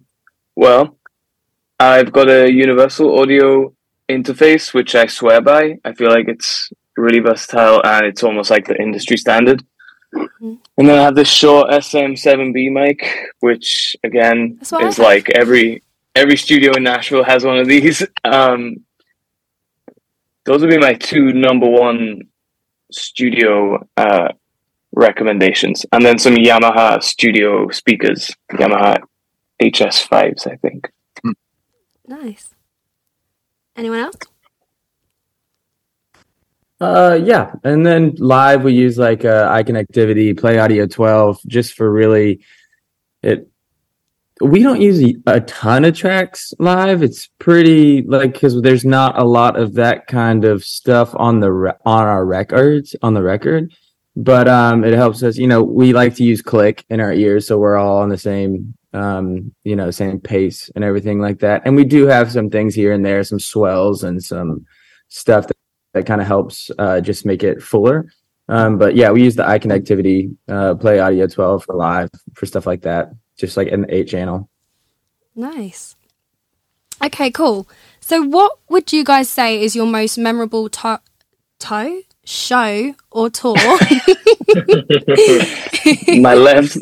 Well, 0.55 0.97
I've 1.79 2.11
got 2.11 2.27
a 2.29 2.51
universal 2.51 3.19
audio 3.19 3.73
interface 4.09 4.73
which 4.73 4.95
I 4.95 5.05
swear 5.05 5.41
by. 5.41 5.75
I 5.85 5.93
feel 5.93 6.09
like 6.09 6.27
it's 6.27 6.71
really 6.97 7.19
versatile 7.19 7.81
and 7.85 8.05
it's 8.05 8.23
almost 8.23 8.49
like 8.49 8.65
the 8.67 8.75
industry 8.81 9.17
standard. 9.17 9.63
Mhm. 10.13 10.57
And 10.77 10.87
then 10.89 10.97
I 10.97 11.03
have 11.03 11.15
this 11.15 11.29
Shure 11.29 11.65
SM7B 11.69 12.69
mic, 12.71 12.99
which 13.41 13.95
again 14.03 14.57
I 14.73 14.87
is 14.87 14.97
have. 14.97 15.05
like 15.11 15.29
every 15.29 15.83
every 16.15 16.35
studio 16.35 16.71
in 16.75 16.83
Nashville 16.83 17.23
has 17.23 17.45
one 17.45 17.59
of 17.59 17.67
these. 17.67 18.03
Um, 18.25 18.83
those 20.49 20.61
would 20.61 20.71
be 20.71 20.79
my 20.79 20.95
two 20.95 21.31
number 21.31 21.69
one 21.69 22.21
studio 22.91 23.87
uh, 23.97 24.29
recommendations, 24.93 25.85
and 25.91 26.03
then 26.03 26.17
some 26.17 26.33
Yamaha 26.33 27.03
studio 27.03 27.69
speakers, 27.69 28.35
Yamaha 28.53 28.97
HS5s, 29.61 30.47
I 30.47 30.55
think. 30.55 30.89
Nice. 32.07 32.49
Anyone 33.75 33.99
else? 33.99 34.15
Uh, 36.81 37.19
yeah, 37.23 37.53
and 37.63 37.85
then 37.85 38.15
live 38.17 38.63
we 38.63 38.73
use 38.73 38.97
like 38.97 39.23
uh, 39.23 39.53
iConnectivity, 39.53 40.35
Play 40.35 40.57
Audio 40.57 40.87
12, 40.87 41.41
just 41.45 41.73
for 41.73 41.91
really 41.91 42.39
it. 43.21 43.47
We 44.41 44.63
don't 44.63 44.81
use 44.81 45.15
a 45.27 45.41
ton 45.41 45.85
of 45.85 45.95
tracks 45.95 46.53
live. 46.59 47.03
It's 47.03 47.27
pretty 47.39 48.03
like 48.03 48.33
because 48.33 48.61
there's 48.61 48.85
not 48.85 49.19
a 49.19 49.23
lot 49.23 49.59
of 49.59 49.73
that 49.73 50.07
kind 50.07 50.45
of 50.45 50.63
stuff 50.63 51.13
on 51.15 51.39
the 51.39 51.51
re- 51.51 51.73
on 51.85 52.03
our 52.05 52.25
records 52.25 52.95
on 53.01 53.13
the 53.13 53.23
record, 53.23 53.73
but 54.15 54.47
um, 54.47 54.83
it 54.83 54.93
helps 54.93 55.23
us. 55.23 55.37
You 55.37 55.47
know, 55.47 55.61
we 55.61 55.93
like 55.93 56.15
to 56.15 56.23
use 56.23 56.41
click 56.41 56.85
in 56.89 56.99
our 56.99 57.13
ears, 57.13 57.47
so 57.47 57.57
we're 57.57 57.77
all 57.77 57.97
on 57.97 58.09
the 58.09 58.17
same 58.17 58.75
um, 58.93 59.53
you 59.63 59.75
know, 59.75 59.91
same 59.91 60.19
pace 60.19 60.69
and 60.75 60.83
everything 60.83 61.19
like 61.19 61.39
that. 61.39 61.61
And 61.65 61.75
we 61.75 61.83
do 61.83 62.07
have 62.07 62.31
some 62.31 62.49
things 62.49 62.73
here 62.73 62.91
and 62.91 63.05
there, 63.05 63.23
some 63.23 63.39
swells 63.39 64.03
and 64.03 64.23
some 64.23 64.65
stuff 65.09 65.47
that 65.47 65.57
that 65.93 66.05
kind 66.05 66.21
of 66.21 66.27
helps 66.27 66.69
uh, 66.77 67.01
just 67.01 67.25
make 67.25 67.43
it 67.43 67.61
fuller. 67.61 68.05
Um, 68.47 68.77
but 68.77 68.95
yeah, 68.95 69.11
we 69.11 69.23
use 69.23 69.35
the 69.35 69.43
iConnectivity 69.43 70.35
uh, 70.47 70.75
Play 70.75 70.99
Audio 70.99 71.27
12 71.27 71.63
for 71.65 71.75
live 71.75 72.09
for 72.33 72.45
stuff 72.45 72.65
like 72.65 72.81
that, 72.81 73.09
just 73.39 73.57
like 73.57 73.69
in 73.69 73.81
the 73.81 73.95
eight 73.95 74.09
channel. 74.09 74.47
Nice. 75.35 75.95
Okay, 77.03 77.31
cool. 77.31 77.67
So, 78.01 78.21
what 78.21 78.59
would 78.69 78.91
you 78.91 79.03
guys 79.03 79.29
say 79.29 79.61
is 79.61 79.75
your 79.75 79.85
most 79.85 80.17
memorable 80.17 80.67
to- 80.69 80.99
toe, 81.59 82.01
show, 82.25 82.93
or 83.09 83.29
tour? 83.29 83.55
my 86.19 86.33
left, 86.33 86.77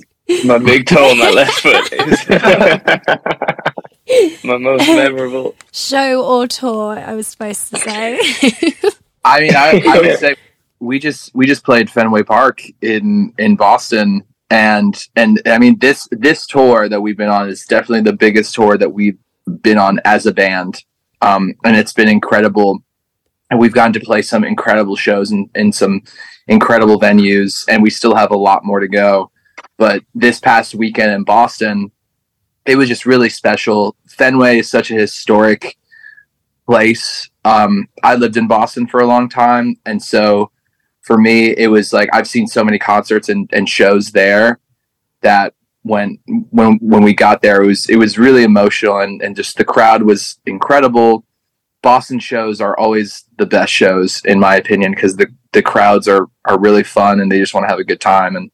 my 0.46 0.58
big 0.58 0.88
toe 0.88 1.12
on 1.12 1.20
my 1.20 1.30
left 1.30 1.62
foot 1.62 1.94
is 1.94 2.28
my 4.44 4.58
most 4.58 4.88
memorable 4.88 5.54
show 5.72 6.26
or 6.26 6.48
tour. 6.48 6.98
I 6.98 7.14
was 7.14 7.28
supposed 7.28 7.70
to 7.70 7.78
say. 7.78 8.18
I 9.24 9.42
mean, 9.42 9.56
I, 9.56 9.84
I 9.88 10.00
would 10.00 10.18
say 10.18 10.36
we 10.80 10.98
just 10.98 11.36
we 11.36 11.46
just 11.46 11.64
played 11.64 11.92
Fenway 11.92 12.24
Park 12.24 12.64
in 12.82 13.36
in 13.38 13.56
Boston, 13.56 14.24
and 14.50 15.08
and 15.16 15.42
I 15.46 15.58
mean 15.58 15.78
this 15.80 16.08
this 16.12 16.46
tour 16.46 16.88
that 16.90 17.02
we've 17.02 17.18
been 17.18 17.30
on 17.30 17.50
is 17.50 17.66
definitely 17.66 18.02
the 18.02 18.18
biggest 18.18 18.56
tour 18.56 18.78
that 18.78 18.94
we've 18.94 19.18
been 19.62 19.78
on 19.78 20.00
as 20.06 20.26
a 20.26 20.34
band, 20.34 20.84
um, 21.22 21.54
and 21.64 21.76
it's 21.76 21.94
been 21.94 22.10
incredible. 22.10 22.84
And 23.50 23.60
we've 23.60 23.74
gotten 23.74 23.94
to 23.94 24.02
play 24.02 24.22
some 24.22 24.44
incredible 24.44 24.98
shows 24.98 25.32
in, 25.32 25.50
in 25.56 25.72
some 25.72 26.02
incredible 26.48 27.00
venues, 27.00 27.66
and 27.70 27.82
we 27.82 27.90
still 27.90 28.14
have 28.14 28.32
a 28.32 28.38
lot 28.38 28.66
more 28.66 28.82
to 28.82 28.90
go. 28.90 29.32
But 29.78 30.04
this 30.14 30.40
past 30.40 30.76
weekend 30.76 31.12
in 31.12 31.24
Boston, 31.24 31.92
it 32.66 32.76
was 32.76 32.90
just 32.90 33.06
really 33.06 33.30
special. 33.30 33.96
Fenway 34.08 34.60
is 34.60 34.70
such 34.70 34.92
a 34.92 34.96
historic 34.96 35.78
place. 36.66 37.30
Um, 37.46 37.88
I 38.04 38.16
lived 38.16 38.36
in 38.36 38.50
Boston 38.50 38.86
for 38.86 39.00
a 39.00 39.08
long 39.08 39.30
time, 39.30 39.78
and 39.86 40.04
so 40.04 40.52
for 41.08 41.18
me, 41.18 41.56
it 41.58 41.68
was 41.70 41.94
like 41.94 42.10
I've 42.12 42.28
seen 42.28 42.48
so 42.48 42.66
many 42.66 42.78
concerts 42.78 43.30
and, 43.30 43.50
and 43.54 43.68
shows 43.68 44.12
there 44.12 44.60
that 45.22 45.54
when 45.84 46.20
when 46.50 46.78
when 46.82 47.02
we 47.02 47.14
got 47.14 47.42
there, 47.42 47.62
it 47.62 47.66
was 47.66 47.90
it 47.90 47.96
was 47.96 48.18
really 48.18 48.44
emotional, 48.44 49.00
and 49.00 49.22
and 49.22 49.34
just 49.34 49.58
the 49.58 49.64
crowd 49.64 50.04
was 50.04 50.38
incredible. 50.46 51.24
Boston 51.82 52.20
shows 52.20 52.60
are 52.60 52.78
always 52.78 53.24
the 53.38 53.46
best 53.46 53.72
shows, 53.72 54.22
in 54.26 54.38
my 54.38 54.58
opinion, 54.58 54.92
because 54.92 55.16
the 55.16 55.28
the 55.54 55.62
crowds 55.62 56.10
are 56.10 56.28
are 56.44 56.60
really 56.60 56.84
fun 56.84 57.22
and 57.22 57.32
they 57.32 57.40
just 57.40 57.54
want 57.54 57.64
to 57.64 57.70
have 57.70 57.80
a 57.80 57.86
good 57.86 58.02
time 58.02 58.36
and 58.36 58.52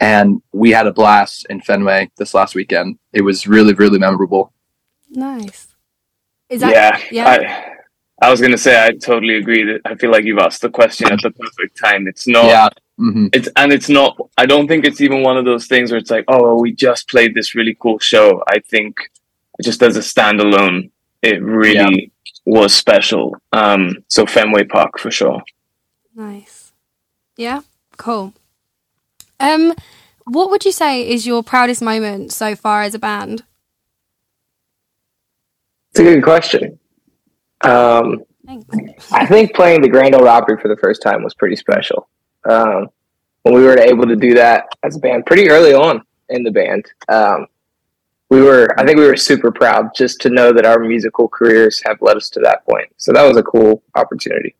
and 0.00 0.42
we 0.52 0.70
had 0.70 0.86
a 0.86 0.92
blast 0.92 1.46
in 1.50 1.60
Fenway 1.60 2.10
this 2.16 2.32
last 2.32 2.54
weekend. 2.54 2.98
It 3.12 3.22
was 3.22 3.46
really 3.46 3.74
really 3.74 3.98
memorable. 3.98 4.54
Nice. 5.10 5.68
Is 6.48 6.62
that 6.62 6.72
yeah, 6.72 7.00
yeah? 7.10 7.28
I, 7.28 7.73
I 8.24 8.30
was 8.30 8.40
gonna 8.40 8.56
say 8.56 8.82
I 8.82 8.92
totally 8.92 9.36
agree. 9.36 9.64
That 9.64 9.82
I 9.84 9.94
feel 9.96 10.10
like 10.10 10.24
you've 10.24 10.38
asked 10.38 10.62
the 10.62 10.70
question 10.70 11.12
at 11.12 11.20
the 11.22 11.30
perfect 11.30 11.78
time. 11.78 12.08
It's 12.08 12.26
not. 12.26 12.46
Yeah. 12.46 12.68
hmm 12.96 13.26
It's 13.34 13.50
and 13.56 13.70
it's 13.70 13.90
not. 13.90 14.16
I 14.38 14.46
don't 14.46 14.66
think 14.66 14.86
it's 14.86 15.02
even 15.02 15.22
one 15.22 15.36
of 15.36 15.44
those 15.44 15.66
things 15.66 15.90
where 15.90 15.98
it's 15.98 16.10
like, 16.10 16.24
oh, 16.28 16.58
we 16.58 16.72
just 16.72 17.08
played 17.10 17.34
this 17.34 17.54
really 17.54 17.76
cool 17.78 17.98
show. 17.98 18.42
I 18.48 18.60
think 18.60 18.96
just 19.62 19.82
as 19.82 19.98
a 19.98 20.00
standalone, 20.00 20.90
it 21.20 21.42
really 21.42 22.12
was 22.46 22.74
special. 22.74 23.36
Um, 23.52 23.98
so 24.08 24.24
Fenway 24.24 24.64
Park 24.64 24.98
for 24.98 25.10
sure. 25.10 25.42
Nice. 26.14 26.72
Yeah. 27.36 27.60
Cool. 27.98 28.32
Um, 29.38 29.74
what 30.24 30.50
would 30.50 30.64
you 30.64 30.72
say 30.72 31.06
is 31.06 31.26
your 31.26 31.42
proudest 31.42 31.82
moment 31.82 32.32
so 32.32 32.56
far 32.56 32.82
as 32.84 32.94
a 32.94 32.98
band? 32.98 33.42
It's 35.90 36.00
a 36.00 36.04
good 36.04 36.24
question. 36.24 36.78
Um, 37.64 38.22
I 39.12 39.26
think 39.26 39.54
playing 39.54 39.80
the 39.82 39.88
Grand 39.88 40.14
Ole 40.14 40.28
Opry 40.28 40.58
for 40.60 40.68
the 40.68 40.76
first 40.76 41.02
time 41.02 41.22
was 41.22 41.34
pretty 41.34 41.56
special. 41.56 42.08
Um, 42.48 42.88
when 43.42 43.54
we 43.54 43.62
were 43.62 43.78
able 43.78 44.06
to 44.06 44.16
do 44.16 44.34
that 44.34 44.66
as 44.82 44.96
a 44.96 44.98
band 45.00 45.26
pretty 45.26 45.48
early 45.50 45.74
on 45.74 46.02
in 46.28 46.42
the 46.42 46.50
band, 46.50 46.84
um, 47.08 47.46
we 48.30 48.42
were, 48.42 48.68
I 48.78 48.84
think 48.84 48.98
we 48.98 49.06
were 49.06 49.16
super 49.16 49.50
proud 49.52 49.90
just 49.94 50.20
to 50.22 50.30
know 50.30 50.52
that 50.52 50.66
our 50.66 50.78
musical 50.78 51.28
careers 51.28 51.82
have 51.86 51.98
led 52.00 52.16
us 52.16 52.30
to 52.30 52.40
that 52.40 52.64
point. 52.66 52.88
So 52.96 53.12
that 53.12 53.26
was 53.26 53.36
a 53.36 53.42
cool 53.42 53.82
opportunity. 53.94 54.56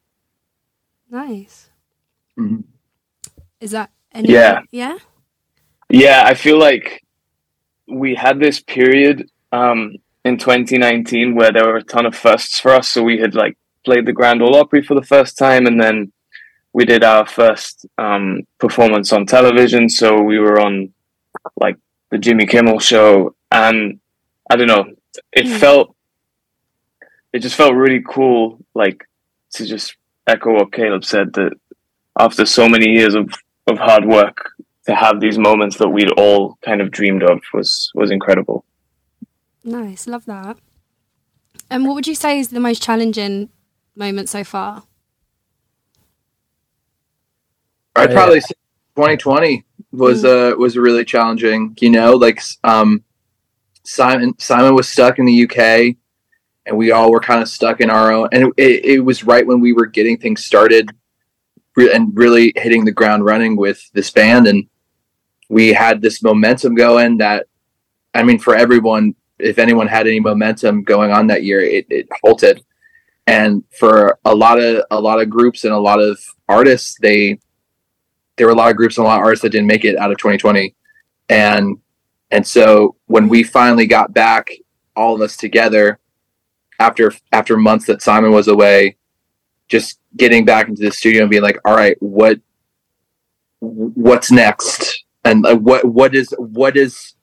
Nice. 1.11 1.71
Mhm. 2.39 2.65
Is 3.61 3.71
that 3.73 3.91
any? 4.13 4.31
Yeah. 4.33 4.61
Yeah. 4.71 4.99
Yeah, 5.89 6.23
I 6.27 6.35
feel 6.35 6.59
like 6.59 7.05
we 7.87 8.15
had 8.15 8.41
this 8.41 8.61
period 8.61 9.31
um, 9.53 9.97
in 10.25 10.39
2019 10.39 11.35
where 11.35 11.53
there 11.53 11.67
were 11.67 11.77
a 11.77 11.83
ton 11.85 12.07
of 12.07 12.15
firsts 12.15 12.59
for 12.59 12.71
us. 12.73 12.89
So 12.89 13.03
we 13.03 13.19
had 13.19 13.35
like 13.35 13.57
played 13.85 14.07
the 14.07 14.13
Grand 14.13 14.43
Ole 14.43 14.57
Opry 14.57 14.83
for 14.83 14.95
the 14.95 15.07
first 15.07 15.37
time, 15.39 15.67
and 15.67 15.81
then 15.81 16.13
we 16.73 16.85
did 16.85 17.05
our 17.05 17.27
first 17.27 17.87
um, 17.99 18.41
performance 18.59 19.13
on 19.13 19.27
television. 19.27 19.89
So 19.89 20.21
we 20.23 20.39
were 20.39 20.61
on 20.61 20.93
like 21.57 21.77
the 22.11 22.19
Jimmy 22.19 22.47
Kimmel 22.47 22.79
show, 22.79 23.35
and 23.53 24.01
I 24.51 24.57
don't 24.57 24.69
know, 24.69 24.87
it 25.33 25.47
Mm. 25.47 25.59
felt, 25.61 25.97
it 27.33 27.41
just 27.41 27.57
felt 27.57 27.75
really 27.75 28.03
cool, 28.09 28.59
like 28.75 29.07
to 29.55 29.67
just 29.67 29.97
echo 30.27 30.55
what 30.55 30.73
Caleb 30.73 31.05
said 31.05 31.33
that 31.35 31.53
after 32.19 32.47
so 32.47 32.69
many 32.69 32.91
years 32.91 33.15
of 33.15 33.33
of 33.67 33.79
hard 33.79 34.05
work 34.05 34.51
to 34.87 34.95
have 34.95 35.21
these 35.21 35.39
moments 35.39 35.79
that 35.79 35.89
we'd 35.89 36.11
all 36.19 36.59
kind 36.63 36.81
of 36.81 36.91
dreamed 36.91 37.23
of 37.23 37.41
was 37.53 37.91
was 37.95 38.11
incredible. 38.11 38.65
Nice. 39.65 40.07
Love 40.07 40.27
that. 40.27 40.59
And 41.71 41.87
what 41.87 41.95
would 41.95 42.07
you 42.07 42.15
say 42.15 42.39
is 42.39 42.49
the 42.49 42.61
most 42.61 42.83
challenging 42.83 43.49
moment 43.97 44.29
so 44.29 44.45
far? 44.45 44.85
I'd 47.97 48.13
probably 48.13 48.41
say 48.41 48.55
2020 48.97 49.65
was 49.93 50.25
uh 50.25 50.53
was 50.59 50.77
really 50.77 51.05
challenging. 51.05 51.77
You 51.81 51.91
know, 51.91 52.13
like 52.13 52.43
um, 52.65 53.05
Simon 53.85 54.39
Simon 54.39 54.75
was 54.75 54.89
stuck 54.89 55.19
in 55.19 55.25
the 55.25 55.45
UK, 55.45 55.97
and 56.67 56.77
we 56.77 56.91
all 56.91 57.11
were 57.11 57.21
kind 57.21 57.41
of 57.41 57.49
stuck 57.49 57.81
in 57.81 57.91
our 57.91 58.13
own. 58.13 58.29
And 58.33 58.53
it, 58.57 58.85
it 58.85 59.01
was 59.01 59.25
right 59.25 59.47
when 59.47 59.61
we 59.61 59.73
were 59.73 59.87
getting 59.87 60.19
things 60.19 60.45
started, 60.45 60.91
re- 61.77 61.93
and 61.93 62.17
really 62.17 62.53
hitting 62.57 62.85
the 62.85 62.93
ground 62.93 63.25
running 63.25 63.57
with 63.57 63.91
this 63.93 64.11
band, 64.11 64.47
and 64.47 64.67
we 65.49 65.73
had 65.73 66.03
this 66.03 66.23
momentum 66.23 66.75
going. 66.75 67.19
That 67.19 67.47
I 68.13 68.25
mean, 68.25 68.41
for 68.41 68.57
everyone, 68.57 69.15
if 69.45 69.59
anyone 69.59 69.87
had 69.87 70.07
any 70.07 70.21
momentum 70.21 70.83
going 70.83 71.13
on 71.13 71.27
that 71.29 71.45
year, 71.45 71.61
it, 71.61 71.87
it 71.91 72.09
halted. 72.23 72.65
And 73.27 73.65
for 73.79 74.19
a 74.25 74.35
lot 74.35 74.59
of 74.59 74.85
a 74.91 75.01
lot 75.01 75.21
of 75.21 75.31
groups 75.31 75.65
and 75.65 75.73
a 75.73 75.79
lot 75.79 76.01
of 76.01 76.19
artists, 76.49 76.97
they 77.01 77.39
there 78.37 78.47
were 78.47 78.53
a 78.53 78.57
lot 78.57 78.71
of 78.71 78.77
groups 78.77 78.99
and 78.99 79.07
a 79.07 79.09
lot 79.09 79.19
of 79.19 79.25
artists 79.25 79.43
that 79.43 79.51
didn't 79.51 79.67
make 79.67 79.85
it 79.85 79.97
out 79.97 80.11
of 80.11 80.19
2020 80.19 80.75
and 81.29 81.79
and 82.31 82.47
so 82.47 82.97
when 83.07 83.29
we 83.29 83.43
finally 83.43 83.87
got 83.87 84.13
back 84.13 84.51
all 84.97 85.15
of 85.15 85.21
us 85.21 85.37
together 85.37 85.99
after 86.81 87.13
after 87.33 87.57
months 87.57 87.87
that 87.87 88.03
simon 88.03 88.33
was 88.33 88.49
away 88.49 88.97
just 89.69 89.99
getting 90.17 90.45
back 90.45 90.69
into 90.69 90.83
the 90.83 90.93
studio 90.93 91.23
and 91.23 91.31
being 91.31 91.43
like 91.43 91.59
all 91.65 91.77
right 91.77 91.97
what 92.01 92.39
what's 93.61 94.31
next 94.31 95.05
and 95.25 95.45
what 95.65 95.85
what 95.85 96.15
is 96.15 96.35
what 96.39 96.77
is 96.77 97.14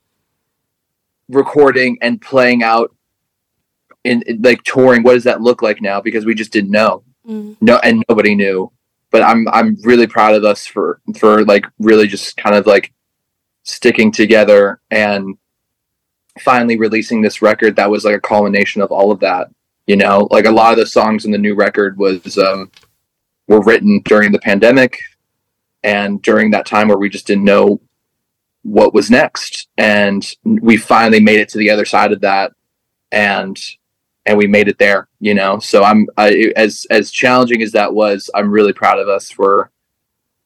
recording 1.32 1.98
and 2.02 2.20
playing 2.20 2.62
out 2.62 2.94
in 4.04 4.22
in, 4.22 4.42
like 4.42 4.62
touring 4.64 5.02
what 5.02 5.14
does 5.14 5.24
that 5.24 5.40
look 5.40 5.62
like 5.62 5.80
now 5.80 6.00
because 6.00 6.24
we 6.24 6.34
just 6.34 6.52
didn't 6.52 6.70
know 6.70 7.04
Mm. 7.26 7.56
no 7.60 7.76
and 7.84 8.02
nobody 8.08 8.34
knew 8.34 8.72
but 9.12 9.22
i'm 9.22 9.46
i'm 9.52 9.76
really 9.84 10.08
proud 10.08 10.34
of 10.34 10.42
us 10.44 10.66
for 10.66 11.00
for 11.16 11.44
like 11.44 11.64
really 11.78 12.08
just 12.08 12.36
kind 12.36 12.56
of 12.56 12.66
like 12.66 12.92
sticking 13.62 14.10
together 14.10 14.80
and 14.90 15.36
finally 16.40 16.78
releasing 16.78 17.20
this 17.22 17.42
record 17.42 17.76
that 17.76 17.90
was 17.90 18.04
like 18.04 18.16
a 18.16 18.20
culmination 18.20 18.82
of 18.82 18.90
all 18.90 19.12
of 19.12 19.20
that. 19.20 19.48
You 19.86 19.96
know, 19.96 20.28
like 20.30 20.46
a 20.46 20.50
lot 20.50 20.72
of 20.72 20.78
the 20.78 20.86
songs 20.86 21.24
in 21.24 21.32
the 21.32 21.38
new 21.38 21.54
record 21.54 21.98
was 21.98 22.38
um, 22.38 22.70
were 23.48 23.60
written 23.62 24.00
during 24.04 24.32
the 24.32 24.38
pandemic 24.38 24.98
and 25.82 26.22
during 26.22 26.50
that 26.52 26.66
time 26.66 26.88
where 26.88 26.98
we 26.98 27.08
just 27.08 27.26
didn't 27.26 27.44
know 27.44 27.80
what 28.62 28.94
was 28.94 29.10
next 29.10 29.68
and 29.76 30.34
we 30.44 30.76
finally 30.76 31.20
made 31.20 31.40
it 31.40 31.48
to 31.48 31.58
the 31.58 31.70
other 31.70 31.84
side 31.84 32.12
of 32.12 32.20
that 32.20 32.52
and 33.10 33.58
and 34.24 34.38
we 34.38 34.46
made 34.46 34.68
it 34.68 34.78
there 34.78 35.08
you 35.18 35.34
know 35.34 35.58
so 35.58 35.82
i'm 35.82 36.06
I, 36.16 36.52
as 36.54 36.86
as 36.90 37.10
challenging 37.10 37.60
as 37.60 37.72
that 37.72 37.92
was 37.92 38.30
i'm 38.34 38.50
really 38.50 38.72
proud 38.72 38.98
of 39.00 39.08
us 39.08 39.30
for 39.30 39.70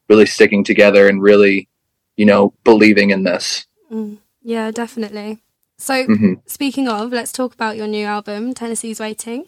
really 0.09 0.27
sticking 0.27 0.65
together 0.65 1.09
and 1.09 1.21
really 1.23 1.69
you 2.17 2.25
know 2.25 2.55
believing 2.65 3.11
in 3.11 3.25
this 3.25 3.67
Mm, 3.93 4.19
yeah, 4.43 4.71
definitely. 4.71 5.39
So, 5.79 6.07
Mhm. 6.07 6.41
speaking 6.47 6.89
of, 6.89 7.13
let's 7.13 7.33
talk 7.33 7.55
about 7.55 7.77
your 7.77 7.87
new 7.87 8.07
album, 8.07 8.55
Tennessee's 8.55 8.99
Waiting. 8.99 9.45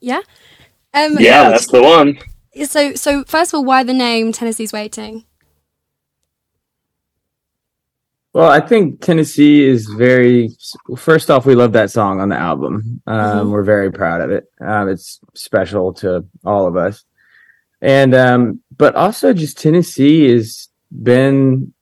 Yeah. 0.00 0.22
Um, 0.94 1.18
Yeah, 1.18 1.50
that's 1.50 1.66
the 1.66 1.82
one. 1.82 2.18
So, 2.64 2.94
so 2.94 3.22
first 3.24 3.52
of 3.52 3.58
all, 3.58 3.64
why 3.64 3.82
the 3.82 3.92
name 3.92 4.32
Tennessee's 4.32 4.72
Waiting? 4.72 5.25
Well, 8.36 8.50
I 8.50 8.60
think 8.60 9.00
Tennessee 9.00 9.64
is 9.64 9.86
very. 9.86 10.50
First 10.98 11.30
off, 11.30 11.46
we 11.46 11.54
love 11.54 11.72
that 11.72 11.90
song 11.90 12.20
on 12.20 12.28
the 12.28 12.36
album. 12.36 13.00
Um, 13.06 13.46
Mhm. 13.46 13.50
We're 13.50 13.62
very 13.62 13.90
proud 13.90 14.20
of 14.20 14.30
it. 14.30 14.44
Um, 14.60 14.90
it's 14.90 15.20
special 15.32 15.94
to 15.94 16.22
all 16.44 16.66
of 16.66 16.76
us, 16.76 17.02
and 17.80 18.14
um, 18.14 18.60
but 18.76 18.94
also 18.94 19.32
just 19.32 19.56
Tennessee 19.58 20.30
has 20.32 20.68
been, 21.02 21.72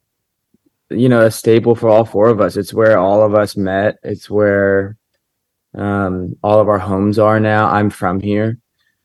you 0.91 1.09
know, 1.09 1.23
a 1.27 1.31
staple 1.33 1.75
for 1.75 1.89
all 1.89 2.05
four 2.05 2.29
of 2.29 2.41
us. 2.41 2.57
It's 2.57 2.73
where 2.73 2.99
all 2.99 3.25
of 3.25 3.35
us 3.35 3.57
met. 3.57 3.99
It's 4.05 4.31
where 4.31 4.97
um, 5.75 6.37
all 6.45 6.61
of 6.61 6.69
our 6.69 6.79
homes 6.79 7.19
are 7.19 7.41
now. 7.41 7.67
I'm 7.69 7.91
from 7.91 8.21
here, 8.21 8.59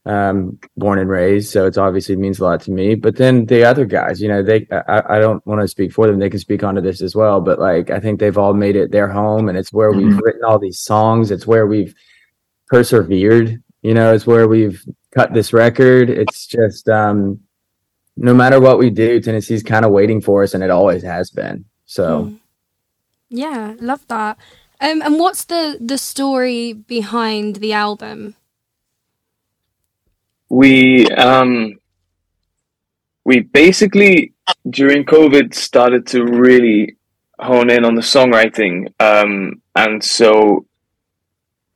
um, 0.05 0.57
born 0.77 0.99
and 0.99 1.09
raised, 1.09 1.51
so 1.51 1.65
it's 1.65 1.77
obviously 1.77 2.15
means 2.15 2.39
a 2.39 2.43
lot 2.43 2.61
to 2.61 2.71
me. 2.71 2.95
But 2.95 3.17
then 3.17 3.45
the 3.45 3.63
other 3.63 3.85
guys, 3.85 4.21
you 4.21 4.27
know, 4.27 4.41
they 4.41 4.67
I, 4.71 5.03
I 5.09 5.19
don't 5.19 5.45
want 5.45 5.61
to 5.61 5.67
speak 5.67 5.91
for 5.91 6.07
them; 6.07 6.19
they 6.19 6.29
can 6.29 6.39
speak 6.39 6.63
onto 6.63 6.81
this 6.81 7.01
as 7.01 7.15
well. 7.15 7.41
But 7.41 7.59
like, 7.59 7.89
I 7.89 7.99
think 7.99 8.19
they've 8.19 8.37
all 8.37 8.53
made 8.53 8.75
it 8.75 8.91
their 8.91 9.07
home, 9.07 9.49
and 9.49 9.57
it's 9.57 9.73
where 9.73 9.91
we've 9.91 10.17
written 10.23 10.43
all 10.43 10.59
these 10.59 10.79
songs. 10.79 11.31
It's 11.31 11.47
where 11.47 11.67
we've 11.67 11.93
persevered. 12.67 13.61
You 13.81 13.93
know, 13.93 14.13
it's 14.13 14.27
where 14.27 14.47
we've 14.47 14.83
cut 15.11 15.33
this 15.33 15.53
record. 15.53 16.09
It's 16.09 16.47
just 16.47 16.89
um, 16.89 17.39
no 18.17 18.33
matter 18.33 18.59
what 18.59 18.79
we 18.79 18.89
do, 18.89 19.19
Tennessee's 19.19 19.63
kind 19.63 19.85
of 19.85 19.91
waiting 19.91 20.21
for 20.21 20.43
us, 20.43 20.53
and 20.53 20.63
it 20.63 20.69
always 20.69 21.03
has 21.03 21.29
been. 21.29 21.65
So. 21.85 22.25
Mm. 22.25 22.39
Yeah, 23.29 23.75
love 23.79 24.05
that. 24.07 24.37
Um, 24.81 25.01
and 25.01 25.19
what's 25.19 25.45
the 25.45 25.77
the 25.79 25.97
story 25.97 26.73
behind 26.73 27.57
the 27.57 27.73
album? 27.73 28.35
We 30.49 31.07
um 31.11 31.75
we 33.23 33.41
basically 33.41 34.33
during 34.69 35.05
covid 35.05 35.53
started 35.53 36.07
to 36.07 36.23
really 36.23 36.95
hone 37.39 37.69
in 37.69 37.85
on 37.85 37.95
the 37.95 38.01
songwriting 38.01 38.91
um 38.99 39.61
and 39.75 40.03
so 40.03 40.65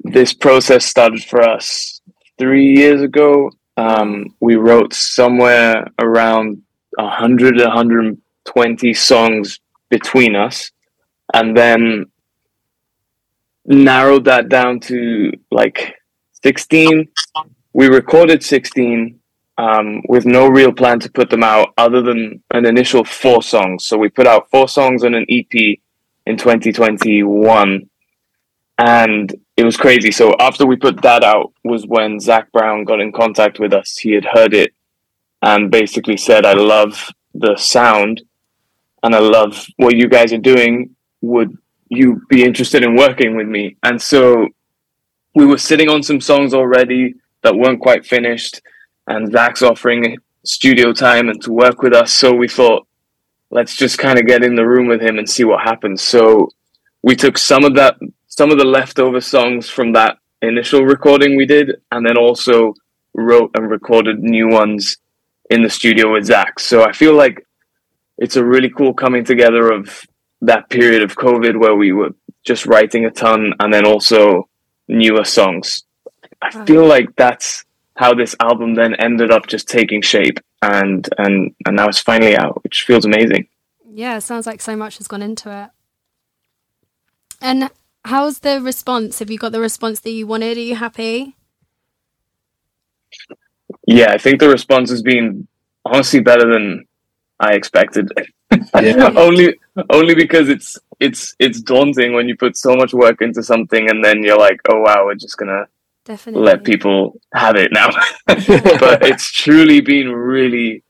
this 0.03 0.33
process 0.33 0.85
started 0.85 1.23
for 1.23 1.41
us 1.41 2.01
three 2.37 2.75
years 2.75 3.01
ago. 3.01 3.51
Um 3.77 4.35
we 4.39 4.55
wrote 4.55 4.93
somewhere 4.93 5.87
around 5.99 6.61
100 6.95 7.57
120 7.57 8.93
songs 8.93 9.59
between 9.89 10.35
us 10.35 10.71
and 11.33 11.57
then 11.57 12.05
narrowed 13.65 14.25
that 14.25 14.49
down 14.49 14.79
to 14.81 15.31
like 15.51 15.95
16 16.43 17.07
we 17.73 17.87
recorded 17.87 18.43
16 18.43 19.19
um, 19.57 20.01
with 20.07 20.25
no 20.25 20.47
real 20.47 20.71
plan 20.71 20.99
to 20.99 21.11
put 21.11 21.29
them 21.29 21.43
out 21.43 21.73
other 21.77 22.01
than 22.01 22.43
an 22.51 22.65
initial 22.65 23.03
four 23.03 23.43
songs. 23.43 23.85
So 23.85 23.97
we 23.97 24.09
put 24.09 24.27
out 24.27 24.49
four 24.49 24.67
songs 24.67 25.03
on 25.03 25.13
an 25.13 25.25
EP 25.29 25.77
in 26.25 26.37
2021. 26.37 27.89
And 28.77 29.35
it 29.57 29.63
was 29.63 29.77
crazy. 29.77 30.11
So 30.11 30.35
after 30.39 30.65
we 30.65 30.75
put 30.75 31.01
that 31.01 31.23
out 31.23 31.53
was 31.63 31.85
when 31.85 32.19
Zac 32.19 32.51
Brown 32.51 32.83
got 32.85 32.99
in 32.99 33.11
contact 33.11 33.59
with 33.59 33.73
us. 33.73 33.97
He 33.97 34.13
had 34.13 34.25
heard 34.25 34.53
it 34.53 34.73
and 35.41 35.69
basically 35.69 36.17
said, 36.17 36.45
I 36.45 36.53
love 36.53 37.09
the 37.33 37.55
sound 37.55 38.21
and 39.03 39.13
I 39.13 39.19
love 39.19 39.65
what 39.77 39.95
you 39.95 40.07
guys 40.07 40.33
are 40.33 40.37
doing. 40.37 40.95
Would 41.21 41.57
you 41.89 42.21
be 42.29 42.43
interested 42.43 42.83
in 42.83 42.95
working 42.95 43.35
with 43.35 43.47
me? 43.47 43.77
And 43.83 44.01
so 44.01 44.47
we 45.35 45.45
were 45.45 45.57
sitting 45.57 45.89
on 45.89 46.01
some 46.01 46.21
songs 46.21 46.53
already 46.53 47.15
that 47.43 47.55
weren't 47.55 47.81
quite 47.81 48.05
finished, 48.05 48.61
and 49.07 49.31
Zac's 49.31 49.61
offering 49.61 50.17
studio 50.43 50.93
time 50.93 51.29
and 51.29 51.41
to 51.43 51.51
work 51.51 51.81
with 51.81 51.93
us. 51.93 52.11
So 52.11 52.33
we 52.33 52.47
thought, 52.47 52.87
let's 53.51 53.75
just 53.75 53.97
kind 53.97 54.19
of 54.19 54.25
get 54.25 54.43
in 54.43 54.55
the 54.55 54.67
room 54.67 54.87
with 54.87 55.01
him 55.01 55.17
and 55.17 55.29
see 55.29 55.43
what 55.43 55.63
happens. 55.63 56.01
So 56.01 56.49
we 57.01 57.15
took 57.15 57.37
some 57.37 57.63
of 57.63 57.75
that, 57.75 57.95
some 58.27 58.51
of 58.51 58.57
the 58.57 58.65
leftover 58.65 59.21
songs 59.21 59.69
from 59.69 59.93
that 59.93 60.17
initial 60.41 60.83
recording 60.83 61.37
we 61.37 61.45
did, 61.45 61.81
and 61.91 62.05
then 62.05 62.17
also 62.17 62.73
wrote 63.13 63.51
and 63.55 63.69
recorded 63.69 64.19
new 64.19 64.47
ones 64.47 64.97
in 65.49 65.61
the 65.61 65.69
studio 65.69 66.13
with 66.13 66.25
Zac. 66.25 66.59
So 66.59 66.83
I 66.83 66.91
feel 66.91 67.13
like 67.13 67.45
it's 68.17 68.37
a 68.37 68.43
really 68.43 68.69
cool 68.69 68.93
coming 68.93 69.23
together 69.23 69.71
of 69.71 70.05
that 70.41 70.69
period 70.69 71.03
of 71.03 71.15
COVID 71.15 71.59
where 71.59 71.75
we 71.75 71.91
were 71.93 72.09
just 72.43 72.65
writing 72.65 73.05
a 73.05 73.11
ton 73.11 73.53
and 73.59 73.73
then 73.73 73.85
also 73.85 74.49
newer 74.87 75.23
songs. 75.23 75.83
I 76.43 76.57
Wow. 76.57 76.65
feel 76.65 76.85
like 76.85 77.15
that's 77.15 77.63
how 77.95 78.13
this 78.13 78.35
album 78.39 78.73
then 78.75 78.95
ended 78.95 79.31
up 79.31 79.47
just 79.47 79.67
taking 79.67 80.01
shape 80.01 80.39
and 80.61 81.07
and 81.17 81.53
and 81.65 81.75
now 81.75 81.87
it's 81.87 81.99
finally 81.99 82.35
out, 82.35 82.63
which 82.63 82.83
feels 82.83 83.05
amazing. 83.05 83.47
Yeah, 83.89 84.17
it 84.17 84.21
sounds 84.21 84.45
like 84.47 84.61
so 84.61 84.75
much 84.75 84.97
has 84.97 85.07
gone 85.07 85.21
into 85.21 85.49
it. 85.51 85.69
And 87.41 87.69
how's 88.05 88.39
the 88.39 88.59
response? 88.61 89.19
Have 89.19 89.29
you 89.29 89.37
got 89.37 89.51
the 89.51 89.59
response 89.59 89.99
that 90.01 90.11
you 90.11 90.25
wanted? 90.27 90.57
Are 90.57 90.61
you 90.61 90.75
happy? 90.75 91.35
Yeah, 93.85 94.11
I 94.11 94.17
think 94.17 94.39
the 94.39 94.49
response 94.49 94.89
has 94.89 95.01
been 95.01 95.47
honestly 95.85 96.19
better 96.21 96.51
than 96.51 96.85
I 97.39 97.53
expected. 97.53 98.11
Yeah. 98.79 99.11
only 99.15 99.59
only 99.89 100.13
because 100.13 100.47
it's 100.47 100.77
it's 100.99 101.35
it's 101.39 101.59
daunting 101.59 102.13
when 102.13 102.29
you 102.29 102.37
put 102.37 102.55
so 102.55 102.75
much 102.75 102.93
work 102.93 103.19
into 103.21 103.41
something 103.41 103.89
and 103.89 104.03
then 104.05 104.21
you're 104.23 104.37
like, 104.37 104.59
oh 104.69 104.79
wow, 104.79 105.05
we're 105.05 105.15
just 105.15 105.37
gonna 105.37 105.65
Definitely. 106.05 106.43
let 106.43 106.63
people 106.63 107.19
have 107.33 107.55
it 107.55 107.71
now. 107.71 107.89
but 108.27 109.05
it's 109.05 109.31
truly 109.31 109.79
been 109.79 110.11
really 110.11 110.83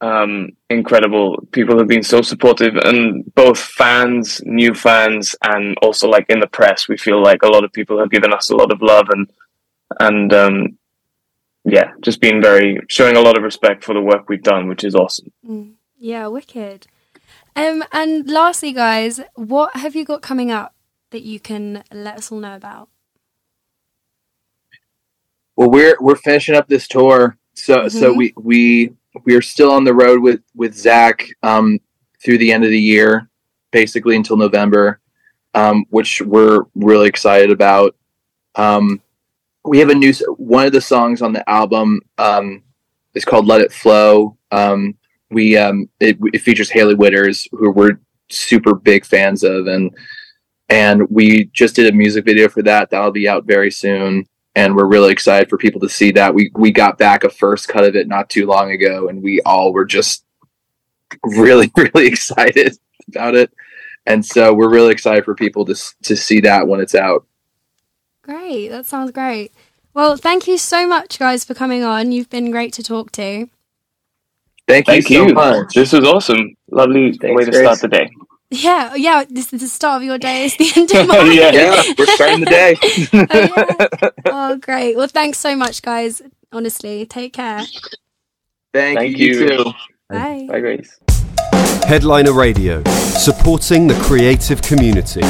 um, 0.00 0.50
incredible. 0.68 1.46
People 1.52 1.78
have 1.78 1.88
been 1.88 2.02
so 2.02 2.20
supportive, 2.20 2.76
and 2.76 3.24
both 3.34 3.58
fans, 3.58 4.42
new 4.44 4.74
fans, 4.74 5.34
and 5.44 5.76
also 5.80 6.08
like 6.08 6.26
in 6.28 6.40
the 6.40 6.46
press, 6.46 6.88
we 6.88 6.98
feel 6.98 7.22
like 7.22 7.42
a 7.42 7.48
lot 7.48 7.64
of 7.64 7.72
people 7.72 7.98
have 7.98 8.10
given 8.10 8.32
us 8.32 8.50
a 8.50 8.56
lot 8.56 8.70
of 8.70 8.82
love 8.82 9.08
and 9.10 9.30
and 10.00 10.32
um, 10.32 10.78
yeah, 11.64 11.92
just 12.00 12.20
been 12.20 12.42
very 12.42 12.80
showing 12.88 13.16
a 13.16 13.20
lot 13.20 13.36
of 13.38 13.42
respect 13.42 13.84
for 13.84 13.94
the 13.94 14.00
work 14.00 14.28
we've 14.28 14.42
done, 14.42 14.68
which 14.68 14.84
is 14.84 14.94
awesome. 14.94 15.32
Mm, 15.48 15.72
yeah, 15.98 16.26
wicked. 16.26 16.86
Um, 17.56 17.84
and 17.92 18.28
lastly, 18.28 18.72
guys, 18.72 19.20
what 19.34 19.76
have 19.76 19.94
you 19.94 20.04
got 20.04 20.20
coming 20.20 20.50
up 20.50 20.74
that 21.10 21.22
you 21.22 21.40
can 21.40 21.84
let 21.92 22.18
us 22.18 22.30
all 22.30 22.40
know 22.40 22.56
about? 22.56 22.88
Well, 25.56 25.70
we're 25.70 25.96
we're 26.00 26.16
finishing 26.16 26.54
up 26.56 26.68
this 26.68 26.88
tour, 26.88 27.36
so 27.54 27.88
so 27.88 28.12
Mhm. 28.12 28.16
we 28.16 28.34
we 28.36 28.90
we 29.24 29.36
are 29.36 29.42
still 29.42 29.70
on 29.70 29.84
the 29.84 29.94
road 29.94 30.20
with 30.20 30.40
with 30.54 30.74
Zac 30.74 31.28
um, 31.42 31.78
through 32.22 32.38
the 32.38 32.52
end 32.52 32.64
of 32.64 32.70
the 32.70 32.80
year, 32.80 33.28
basically 33.70 34.16
until 34.16 34.36
November, 34.36 35.00
um, 35.54 35.84
which 35.90 36.20
we're 36.22 36.64
really 36.74 37.08
excited 37.08 37.50
about. 37.50 37.94
Um, 38.56 39.00
we 39.64 39.78
have 39.78 39.90
a 39.90 39.94
new 39.94 40.12
one 40.36 40.66
of 40.66 40.72
the 40.72 40.80
songs 40.80 41.22
on 41.22 41.32
the 41.32 41.48
album 41.48 42.00
um, 42.18 42.62
is 43.14 43.24
called 43.24 43.46
"Let 43.46 43.60
It 43.60 43.72
Flow." 43.72 44.36
Um, 44.50 44.96
we 45.30 45.56
um, 45.56 45.88
it, 46.00 46.18
it 46.32 46.40
features 46.40 46.70
Hailey 46.70 46.94
Whitters, 46.96 47.46
who 47.52 47.70
we're 47.70 48.00
super 48.28 48.74
big 48.74 49.04
fans 49.04 49.44
of, 49.44 49.68
and 49.68 49.92
and 50.68 51.08
we 51.10 51.44
just 51.52 51.76
did 51.76 51.92
a 51.92 51.96
music 51.96 52.24
video 52.24 52.48
for 52.48 52.62
that. 52.62 52.90
That'll 52.90 53.12
be 53.12 53.28
out 53.28 53.44
very 53.46 53.70
soon 53.70 54.26
and 54.54 54.76
we're 54.76 54.86
really 54.86 55.12
excited 55.12 55.48
for 55.48 55.58
people 55.58 55.80
to 55.80 55.88
see 55.88 56.10
that. 56.12 56.34
We 56.34 56.50
we 56.54 56.70
got 56.70 56.98
back 56.98 57.24
a 57.24 57.30
first 57.30 57.68
cut 57.68 57.84
of 57.84 57.96
it 57.96 58.08
not 58.08 58.30
too 58.30 58.46
long 58.46 58.70
ago, 58.72 59.08
and 59.08 59.22
we 59.22 59.40
all 59.42 59.72
were 59.72 59.84
just 59.84 60.24
really 61.22 61.70
really 61.76 62.06
excited 62.06 62.76
about 63.08 63.34
it. 63.34 63.52
And 64.06 64.24
so 64.24 64.52
we're 64.52 64.70
really 64.70 64.92
excited 64.92 65.24
for 65.24 65.34
people 65.34 65.64
to 65.66 65.74
to 66.02 66.16
see 66.16 66.40
that 66.40 66.68
when 66.68 66.80
it's 66.80 66.94
out. 66.94 67.26
Great, 68.22 68.68
that 68.68 68.86
sounds 68.86 69.10
great. 69.10 69.52
Well, 69.92 70.16
thank 70.16 70.48
you 70.48 70.58
so 70.58 70.86
much, 70.88 71.18
guys, 71.18 71.44
for 71.44 71.54
coming 71.54 71.84
on. 71.84 72.10
You've 72.10 72.30
been 72.30 72.50
great 72.50 72.72
to 72.74 72.82
talk 72.82 73.12
to. 73.12 73.48
Thank 74.66 74.88
you 74.88 75.02
Thank 75.02 75.08
so 75.08 75.26
you. 75.28 75.34
much. 75.34 75.74
This 75.74 75.92
was 75.92 76.04
awesome. 76.04 76.56
Lovely 76.70 77.12
Thanks, 77.12 77.36
way 77.36 77.44
to 77.44 77.50
Grace. 77.50 77.62
start 77.62 77.80
the 77.80 77.88
day. 77.88 78.10
Yeah, 78.62 78.94
yeah. 78.94 79.24
This 79.28 79.52
is 79.52 79.60
the 79.60 79.68
start 79.68 80.02
of 80.02 80.06
your 80.06 80.18
day. 80.18 80.46
It's 80.46 80.56
the 80.56 80.72
end 80.80 80.90
of 80.92 81.08
mine. 81.08 81.32
Yeah. 81.32 81.52
Yeah, 81.52 81.82
we're 81.98 82.06
starting 82.14 82.40
the 82.40 82.46
day. 82.46 82.76
oh, 83.12 83.88
yeah. 84.02 84.10
oh, 84.26 84.56
great. 84.56 84.96
Well, 84.96 85.08
thanks 85.08 85.38
so 85.38 85.56
much, 85.56 85.82
guys. 85.82 86.22
Honestly, 86.52 87.04
take 87.06 87.32
care. 87.32 87.62
Thank, 88.72 88.98
Thank 88.98 89.18
you. 89.18 89.26
you. 89.26 89.48
too. 89.48 89.64
Bye. 90.08 90.46
Bye, 90.48 90.60
Grace. 90.60 90.98
Headliner 91.86 92.32
Radio, 92.32 92.82
supporting 92.84 93.86
the 93.86 93.94
creative 94.02 94.62
community. 94.62 95.20